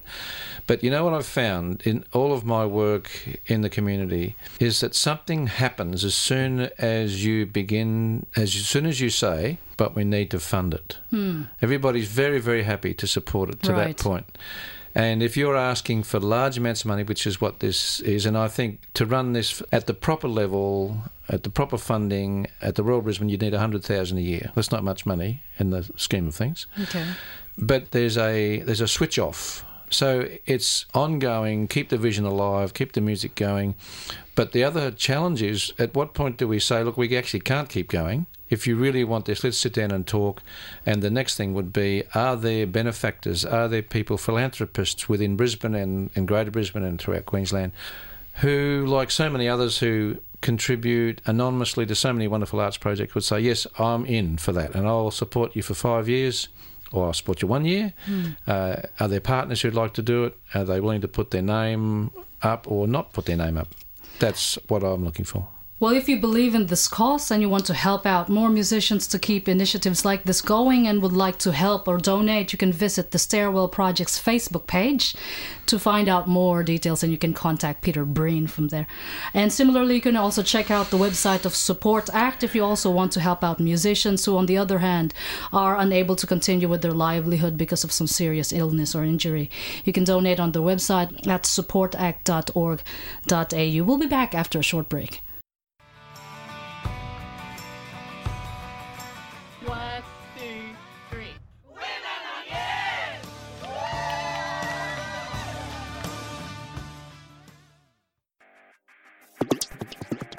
But 0.68 0.84
you 0.84 0.92
know 0.92 1.06
what 1.06 1.14
I've 1.14 1.26
found 1.26 1.82
in 1.86 2.04
all 2.14 2.34
of 2.34 2.44
my 2.46 2.66
work 2.66 3.10
in 3.46 3.62
the 3.62 3.70
community 3.70 4.36
is 4.60 4.82
that 4.82 4.94
something 4.96 5.48
happens 5.48 6.04
as 6.04 6.14
soon 6.14 6.70
as 6.78 7.24
you 7.26 7.46
begin, 7.46 8.26
as 8.36 8.52
soon 8.54 8.86
as 8.86 9.00
you 9.00 9.10
say, 9.10 9.60
but 9.78 9.96
we 9.96 10.04
need 10.04 10.30
to 10.32 10.40
fund 10.40 10.74
it. 10.74 10.98
Hmm. 11.10 11.44
Everybody's 11.62 12.10
very, 12.10 12.40
very 12.40 12.64
happy 12.64 12.94
to 12.96 13.08
support 13.08 13.50
it 13.50 13.64
to 13.64 13.72
Right. 13.74 13.96
that 13.98 14.04
point. 14.04 14.38
And 14.94 15.22
if 15.22 15.38
you're 15.38 15.56
asking 15.56 16.04
for 16.04 16.20
large 16.20 16.58
amounts 16.58 16.82
of 16.82 16.88
money, 16.88 17.04
which 17.04 17.28
is 17.28 17.40
what 17.40 17.60
this 17.60 18.00
is, 18.02 18.26
and 18.26 18.36
I 18.38 18.48
think 18.48 18.80
to 18.96 19.06
run 19.06 19.34
this 19.34 19.62
at 19.72 19.86
the 19.86 19.94
proper 19.94 20.28
level, 20.28 20.98
at 21.30 21.44
the 21.44 21.50
proper 21.52 21.78
funding, 21.78 22.48
at 22.62 22.76
the 22.76 22.84
Royal 22.84 23.02
Brisbane, 23.02 23.30
you'd 23.30 23.42
need 23.42 23.54
100000 23.54 24.18
a 24.18 24.22
year. 24.22 24.52
That's 24.56 24.72
not 24.72 24.84
much 24.84 25.06
money 25.06 25.44
in 25.60 25.70
the 25.70 25.88
scheme 25.98 26.28
of 26.28 26.36
things 26.36 26.66
Okay. 26.82 27.06
but 27.58 27.92
there's 27.92 28.18
a 28.18 28.60
there's 28.62 28.82
a 28.82 28.88
switch 28.88 29.20
off. 29.20 29.64
So 29.90 30.28
it's 30.46 30.86
ongoing. 30.94 31.68
Keep 31.68 31.90
the 31.90 31.98
vision 31.98 32.26
alive. 32.26 32.74
Keep 32.74 32.94
the 32.94 33.02
music 33.02 33.36
going. 33.36 33.76
But 34.36 34.52
the 34.52 34.64
other 34.64 34.92
challenge 34.92 35.42
is, 35.42 35.74
at 35.80 35.96
what 35.96 36.14
point 36.14 36.38
do 36.38 36.48
we 36.48 36.60
say, 36.60 36.84
look, 36.84 36.98
we 36.98 37.16
actually 37.18 37.40
can't 37.40 37.70
keep 37.70 37.90
going? 37.90 38.28
If 38.50 38.66
you 38.66 38.76
really 38.76 39.04
want 39.04 39.26
this, 39.26 39.44
let's 39.44 39.58
sit 39.58 39.74
down 39.74 39.92
and 39.92 40.06
talk. 40.06 40.42
And 40.86 41.02
the 41.02 41.10
next 41.10 41.36
thing 41.36 41.54
would 41.54 41.74
be, 41.74 42.04
are 42.14 42.36
there 42.36 42.66
benefactors? 42.68 43.44
Are 43.44 43.68
there 43.68 43.82
people, 43.82 44.18
philanthropists 44.18 45.10
within 45.10 45.36
Brisbane 45.36 45.76
and, 45.76 46.12
and 46.16 46.28
Greater 46.28 46.52
Brisbane 46.52 46.84
and 46.84 47.00
throughout 47.00 47.26
Queensland, 47.26 47.72
who, 48.36 48.86
like 48.88 49.12
so 49.12 49.30
many 49.30 49.50
others 49.50 49.80
who 49.80 50.18
contribute 50.42 51.20
anonymously 51.26 51.86
to 51.88 51.96
so 51.96 52.14
many 52.14 52.28
wonderful 52.28 52.60
arts 52.60 52.78
projects, 52.78 53.16
would 53.16 53.24
say, 53.24 53.40
yes, 53.40 53.66
I'm 53.80 54.06
in 54.06 54.38
for 54.38 54.52
that, 54.54 54.76
and 54.76 54.88
I'll 54.88 55.12
support 55.12 55.56
you 55.56 55.64
for 55.64 55.74
five 55.74 56.08
years 56.08 56.48
or 56.92 57.08
I'll 57.08 57.14
support 57.14 57.42
you 57.42 57.48
one 57.48 57.66
year. 57.66 57.94
Uh, 58.48 58.78
are 59.00 59.08
there 59.08 59.20
partners 59.20 59.62
who'd 59.62 59.74
like 59.74 59.94
to 59.96 60.02
do 60.02 60.26
it? 60.26 60.38
Are 60.54 60.64
they 60.64 60.80
willing 60.80 61.02
to 61.02 61.08
put 61.08 61.32
their 61.32 61.42
name 61.42 62.12
up 62.42 62.70
or 62.70 62.88
not 62.88 63.14
put 63.14 63.26
their 63.26 63.38
name 63.38 63.58
up? 63.58 63.70
That's 64.20 64.58
what 64.68 64.84
I'm 64.84 65.04
looking 65.04 65.26
for. 65.26 65.48
Well, 65.80 65.94
if 65.94 66.10
you 66.10 66.18
believe 66.18 66.56
in 66.56 66.66
this 66.66 66.88
cause 66.88 67.30
and 67.30 67.40
you 67.40 67.50
want 67.50 67.68
to 67.68 67.76
help 67.76 68.08
out 68.08 68.30
more 68.30 68.50
musicians 68.50 69.06
to 69.10 69.20
keep 69.20 69.48
initiatives 69.48 70.04
like 70.04 70.24
this 70.24 70.42
going 70.42 70.88
and 70.88 71.04
would 71.04 71.12
like 71.12 71.38
to 71.40 71.52
help 71.52 71.88
or 71.88 72.00
donate, 72.00 72.52
you 72.52 72.58
can 72.58 72.74
visit 72.74 73.12
the 73.12 73.20
Stairwell 73.20 73.68
Project's 73.68 74.20
Facebook 74.20 74.66
page 74.66 75.16
to 75.68 75.78
find 75.78 76.10
out 76.10 76.28
more 76.28 76.64
details 76.64 77.04
and 77.04 77.12
you 77.12 77.18
can 77.20 77.32
contact 77.32 77.84
Peter 77.84 78.06
Breen 78.06 78.48
from 78.48 78.70
there. 78.70 78.88
And 79.36 79.54
similarly, 79.54 79.94
you 79.94 80.02
can 80.02 80.16
also 80.16 80.42
check 80.42 80.72
out 80.72 80.90
the 80.90 80.98
website 80.98 81.46
of 81.46 81.54
Support 81.54 82.10
Act 82.12 82.44
if 82.44 82.56
you 82.56 82.64
also 82.64 82.90
want 82.90 83.12
to 83.12 83.20
help 83.20 83.44
out 83.44 83.60
musicians 83.60 84.26
who, 84.26 84.36
on 84.36 84.48
the 84.48 84.58
other 84.58 84.80
hand, 84.80 85.14
are 85.54 85.78
unable 85.78 86.16
to 86.16 86.26
continue 86.26 86.68
with 86.68 86.82
their 86.82 86.92
livelihood 86.92 87.56
because 87.56 87.84
of 87.84 87.92
some 87.92 88.08
serious 88.08 88.52
illness 88.52 88.96
or 88.96 89.04
injury. 89.04 89.52
You 89.86 89.94
can 89.94 90.06
donate 90.06 90.40
on 90.40 90.54
the 90.54 90.64
website 90.64 91.28
at 91.28 91.44
supportact.org.au. 91.44 93.86
We'll 93.86 94.00
be 94.00 94.08
back 94.08 94.34
after 94.34 94.58
a 94.58 94.64
short 94.64 94.90
break. 94.90 95.22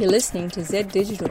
You're 0.01 0.13
listening 0.13 0.49
to 0.51 0.63
Z 0.63 0.85
Digital. 0.85 1.29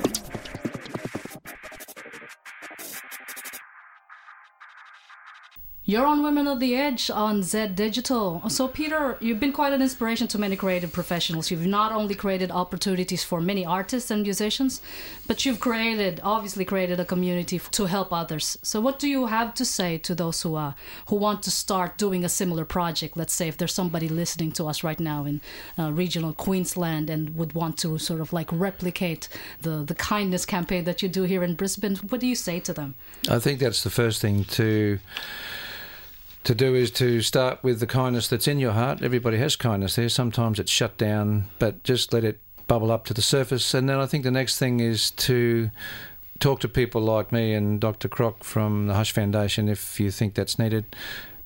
You're 5.89 6.05
on 6.05 6.21
Women 6.21 6.49
of 6.49 6.59
the 6.59 6.75
Edge 6.75 7.09
on 7.09 7.43
Z 7.43 7.67
Digital. 7.67 8.43
So, 8.49 8.67
Peter, 8.67 9.15
you've 9.21 9.39
been 9.39 9.53
quite 9.53 9.71
an 9.71 9.81
inspiration 9.81 10.27
to 10.27 10.37
many 10.37 10.57
creative 10.57 10.91
professionals. 10.91 11.49
You've 11.49 11.65
not 11.65 11.93
only 11.93 12.13
created 12.13 12.51
opportunities 12.51 13.23
for 13.23 13.39
many 13.39 13.65
artists 13.65 14.11
and 14.11 14.21
musicians, 14.21 14.81
but 15.27 15.45
you've 15.45 15.61
created, 15.61 16.19
obviously, 16.23 16.65
created 16.65 16.99
a 16.99 17.05
community 17.05 17.57
to 17.71 17.85
help 17.85 18.11
others. 18.11 18.57
So, 18.61 18.81
what 18.81 18.99
do 18.99 19.07
you 19.07 19.27
have 19.27 19.53
to 19.53 19.63
say 19.63 19.97
to 19.99 20.13
those 20.13 20.41
who 20.41 20.55
are 20.55 20.75
who 21.07 21.15
want 21.15 21.41
to 21.43 21.51
start 21.51 21.97
doing 21.97 22.25
a 22.25 22.29
similar 22.29 22.65
project? 22.65 23.15
Let's 23.15 23.31
say 23.31 23.47
if 23.47 23.55
there's 23.55 23.73
somebody 23.73 24.09
listening 24.09 24.51
to 24.53 24.65
us 24.65 24.83
right 24.83 24.99
now 24.99 25.23
in 25.23 25.39
uh, 25.79 25.93
regional 25.93 26.33
Queensland 26.33 27.09
and 27.09 27.33
would 27.37 27.53
want 27.53 27.77
to 27.77 27.97
sort 27.97 28.19
of 28.19 28.33
like 28.33 28.49
replicate 28.51 29.29
the 29.61 29.85
the 29.85 29.95
kindness 29.95 30.45
campaign 30.45 30.83
that 30.83 31.01
you 31.01 31.07
do 31.07 31.23
here 31.23 31.45
in 31.45 31.55
Brisbane, 31.55 31.95
what 32.09 32.19
do 32.19 32.27
you 32.27 32.35
say 32.35 32.59
to 32.59 32.73
them? 32.73 32.95
I 33.29 33.39
think 33.39 33.61
that's 33.61 33.83
the 33.83 33.89
first 33.89 34.19
thing 34.19 34.43
to 34.59 34.99
to 36.47 36.55
do 36.55 36.73
is 36.73 36.91
to 36.91 37.21
start 37.21 37.61
with 37.61 37.81
the 37.81 37.85
kindness 37.85 38.29
that's 38.29 38.47
in 38.47 38.57
your 38.57 38.71
heart. 38.71 39.01
Everybody 39.01 39.37
has 39.37 39.57
kindness 39.57 39.97
there. 39.97 40.07
Sometimes 40.07 40.59
it's 40.59 40.71
shut 40.71 40.97
down, 40.97 41.49
but 41.59 41.83
just 41.83 42.13
let 42.13 42.23
it 42.23 42.39
bubble 42.67 42.89
up 42.89 43.03
to 43.07 43.13
the 43.13 43.21
surface. 43.21 43.73
And 43.73 43.89
then 43.89 43.99
I 43.99 44.05
think 44.05 44.23
the 44.23 44.31
next 44.31 44.57
thing 44.57 44.79
is 44.79 45.11
to 45.11 45.69
talk 46.39 46.61
to 46.61 46.69
people 46.69 47.01
like 47.01 47.33
me 47.33 47.53
and 47.53 47.81
Dr. 47.81 48.07
Crock 48.07 48.45
from 48.45 48.87
the 48.87 48.93
Hush 48.93 49.11
Foundation 49.11 49.67
if 49.67 49.99
you 49.99 50.09
think 50.09 50.35
that's 50.35 50.57
needed. 50.57 50.85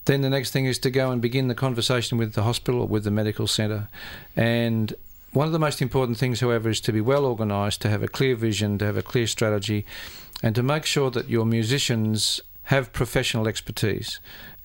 Then 0.05 0.21
the 0.21 0.29
next 0.29 0.51
thing 0.51 0.65
is 0.65 0.77
to 0.77 0.91
go 0.91 1.09
and 1.09 1.19
begin 1.19 1.47
the 1.47 1.55
conversation 1.55 2.19
with 2.19 2.33
the 2.33 2.43
hospital 2.43 2.81
or 2.81 2.87
with 2.87 3.03
the 3.03 3.09
medical 3.09 3.47
centre. 3.47 3.89
And 4.35 4.93
one 5.33 5.47
of 5.47 5.51
the 5.51 5.57
most 5.57 5.81
important 5.81 6.19
things, 6.19 6.41
however, 6.41 6.69
is 6.69 6.79
to 6.81 6.91
be 6.91 7.01
well 7.01 7.25
organised, 7.25 7.81
to 7.81 7.89
have 7.89 8.03
a 8.03 8.07
clear 8.07 8.35
vision, 8.35 8.77
to 8.77 8.85
have 8.85 8.97
a 8.97 9.01
clear 9.01 9.25
strategy, 9.25 9.83
and 10.43 10.53
to 10.53 10.61
make 10.61 10.85
sure 10.85 11.09
that 11.09 11.27
your 11.27 11.47
musicians 11.47 12.39
have 12.65 12.93
professional 12.93 13.47
expertise. 13.47 14.19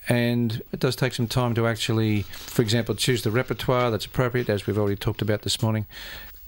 And 0.09 0.61
it 0.71 0.79
does 0.79 0.95
take 0.95 1.13
some 1.13 1.27
time 1.27 1.53
to 1.55 1.67
actually, 1.67 2.21
for 2.21 2.61
example, 2.61 2.95
choose 2.95 3.23
the 3.23 3.31
repertoire 3.31 3.91
that's 3.91 4.05
appropriate, 4.05 4.49
as 4.49 4.65
we've 4.65 4.77
already 4.77 4.95
talked 4.95 5.21
about 5.21 5.41
this 5.41 5.61
morning, 5.61 5.85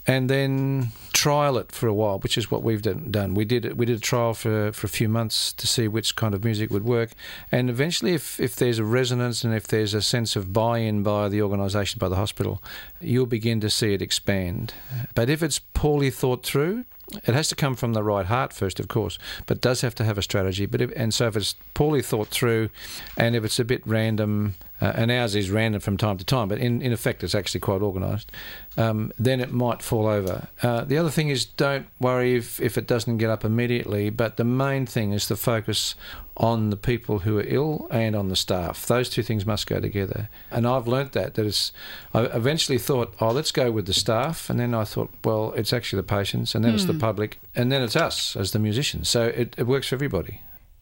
and 0.08 0.30
then 0.30 0.90
trial 1.14 1.58
it 1.58 1.72
for 1.72 1.88
a 1.88 1.94
while, 1.94 2.20
which 2.20 2.38
is 2.38 2.50
what 2.50 2.64
we've 2.64 2.82
done. 2.82 3.34
We 3.34 3.44
did 3.46 3.78
we 3.78 3.86
did 3.86 3.98
a 3.98 4.02
trial 4.02 4.34
for, 4.34 4.72
for 4.72 4.88
a 4.88 4.90
few 4.90 5.10
months 5.10 5.52
to 5.54 5.68
see 5.68 5.88
which 5.88 6.16
kind 6.16 6.34
of 6.34 6.44
music 6.44 6.72
would 6.72 6.86
work, 6.86 7.12
and 7.52 7.70
eventually, 7.70 8.14
if 8.14 8.40
if 8.40 8.56
there's 8.56 8.80
a 8.80 8.86
resonance 8.86 9.44
and 9.44 9.54
if 9.54 9.68
there's 9.68 9.94
a 9.94 10.02
sense 10.02 10.36
of 10.38 10.54
buy-in 10.54 11.04
by 11.04 11.28
the 11.28 11.42
organisation, 11.42 12.00
by 12.00 12.08
the 12.08 12.16
hospital, 12.16 12.64
you'll 13.02 13.26
begin 13.26 13.60
to 13.60 13.70
see 13.70 13.94
it 13.94 14.02
expand. 14.02 14.74
But 15.16 15.30
if 15.30 15.44
it's 15.44 15.60
poorly 15.60 16.12
thought 16.12 16.46
through, 16.46 16.86
it 17.26 17.34
has 17.34 17.48
to 17.50 17.56
come 17.56 17.76
from 17.76 17.94
the 17.94 18.04
right 18.04 18.26
heart 18.26 18.54
first, 18.54 18.80
of 18.80 18.88
course, 18.88 19.18
but 19.46 19.62
does 19.62 19.82
have 19.82 19.96
to 19.96 20.04
have 20.04 20.18
a 20.18 20.22
strategy. 20.22 20.66
But 20.66 20.82
if, 20.82 20.92
and 20.96 21.14
so 21.14 21.28
if 21.28 21.36
it's 21.36 21.56
poorly 21.74 22.02
thought 22.02 22.28
through, 22.30 22.70
and 23.18 23.36
if 23.36 23.44
it's 23.44 23.60
a 23.60 23.66
bit 23.66 23.86
random, 23.86 24.56
uh, 24.82 24.94
and 24.96 25.12
ours 25.12 25.36
is 25.36 25.50
random 25.50 25.82
from 25.82 25.98
time 25.98 26.18
to 26.18 26.26
time, 26.26 26.48
but 26.48 26.58
in, 26.58 26.82
in 26.82 26.92
effect 26.94 27.24
it's 27.24 27.36
actually 27.36 27.60
quite 27.60 27.82
organised, 27.82 28.32
um, 28.78 29.12
then 29.20 29.40
it 29.40 29.52
might 29.52 29.82
fall 29.82 30.08
over. 30.08 30.48
Uh, 30.64 30.84
the 30.84 30.98
other 30.98 31.10
thing 31.10 31.30
is 31.30 31.46
don't 31.46 31.88
worry 32.00 32.36
if, 32.36 32.60
if 32.62 32.78
it 32.78 32.88
doesn't 32.88 33.18
get 33.18 33.30
up 33.30 33.44
immediately, 33.44 34.10
but 34.10 34.38
the 34.38 34.44
main 34.44 34.86
thing 34.86 35.12
is 35.12 35.28
the 35.28 35.36
focus 35.36 35.96
on 36.38 36.70
the 36.70 36.78
people 36.78 37.20
who 37.20 37.38
are 37.38 37.46
ill 37.48 37.88
and 37.92 38.16
on 38.16 38.30
the 38.30 38.36
staff. 38.36 38.86
Those 38.86 39.10
two 39.10 39.24
things 39.24 39.46
must 39.46 39.68
go 39.68 39.82
together. 39.82 40.30
And 40.52 40.66
I've 40.66 40.88
learnt 40.88 41.12
that, 41.12 41.34
that 41.34 41.46
it's, 41.46 41.74
I 42.14 42.22
eventually 42.22 42.78
thought, 42.78 43.14
oh, 43.20 43.32
let's 43.32 43.52
go 43.52 43.72
with 43.72 43.88
the 43.88 43.94
staff. 43.94 44.50
And 44.50 44.58
then 44.58 44.74
I 44.74 44.86
thought, 44.86 45.10
well, 45.26 45.52
it's 45.58 45.74
actually 45.74 45.98
the 45.98 46.08
patients, 46.08 46.56
and 46.56 46.64
then 46.64 46.74
it's 46.74 46.86
the 46.86 46.94
Hmm. 46.94 47.00
public, 47.00 47.40
and 47.56 47.70
then 47.70 47.82
it's 47.82 47.98
us 47.98 48.38
as 48.38 48.52
the 48.52 48.60
musicians. 48.60 49.10
So 49.10 49.26
it, 49.26 49.54
it 49.58 49.68
works 49.68 49.90
for 49.90 49.96
everybody. 49.96 50.40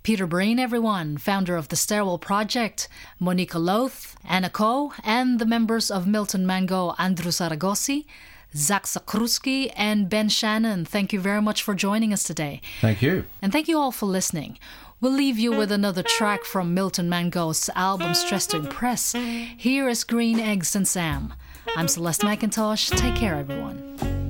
Peter 0.07 0.25
Breen, 0.25 0.57
everyone, 0.57 1.17
founder 1.17 1.57
of 1.57 1.67
the 1.67 1.75
Stairwell 1.75 2.17
Project, 2.17 2.87
Monica 3.19 3.59
Loth, 3.59 4.15
Anna 4.23 4.49
Ko, 4.49 4.93
and 5.03 5.37
the 5.37 5.45
members 5.45 5.91
of 5.91 6.07
Milton 6.07 6.47
Mango, 6.47 6.95
Andrew 6.97 7.29
Saragosi, 7.29 8.05
Zach 8.55 8.85
Sakruski, 8.85 9.73
and 9.75 10.09
Ben 10.09 10.29
Shannon. 10.29 10.85
Thank 10.85 11.11
you 11.11 11.19
very 11.19 11.41
much 11.41 11.61
for 11.61 11.75
joining 11.75 12.13
us 12.13 12.23
today. 12.23 12.61
Thank 12.79 13.01
you. 13.01 13.25
And 13.41 13.51
thank 13.51 13.67
you 13.67 13.77
all 13.77 13.91
for 13.91 14.05
listening. 14.05 14.57
We'll 15.01 15.11
leave 15.11 15.37
you 15.37 15.51
with 15.51 15.73
another 15.73 16.03
track 16.03 16.45
from 16.45 16.73
Milton 16.73 17.09
Mango's 17.09 17.69
album 17.75 18.13
Stress 18.13 18.47
to 18.47 18.57
Impress. 18.59 19.11
Here 19.11 19.89
is 19.89 20.05
Green 20.05 20.39
Eggs 20.39 20.73
and 20.73 20.87
Sam. 20.87 21.33
I'm 21.75 21.89
Celeste 21.89 22.21
McIntosh. 22.21 22.95
Take 22.95 23.15
care, 23.15 23.35
everyone. 23.35 24.26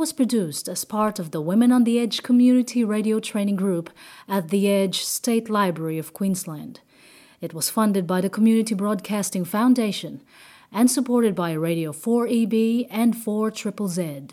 Was 0.00 0.14
produced 0.14 0.66
as 0.66 0.82
part 0.86 1.18
of 1.18 1.30
the 1.30 1.42
Women 1.42 1.70
on 1.70 1.84
the 1.84 1.98
Edge 1.98 2.22
community 2.22 2.82
radio 2.82 3.20
training 3.20 3.56
group 3.56 3.90
at 4.26 4.48
the 4.48 4.66
Edge 4.66 5.04
State 5.04 5.50
Library 5.50 5.98
of 5.98 6.14
Queensland. 6.14 6.80
It 7.42 7.52
was 7.52 7.68
funded 7.68 8.06
by 8.06 8.22
the 8.22 8.30
Community 8.30 8.74
Broadcasting 8.74 9.44
Foundation 9.44 10.22
and 10.72 10.90
supported 10.90 11.34
by 11.34 11.52
Radio 11.52 11.92
4EB 11.92 12.86
and 12.90 13.14
4 13.14 13.50
Triple 13.50 13.88
Z. 13.88 14.28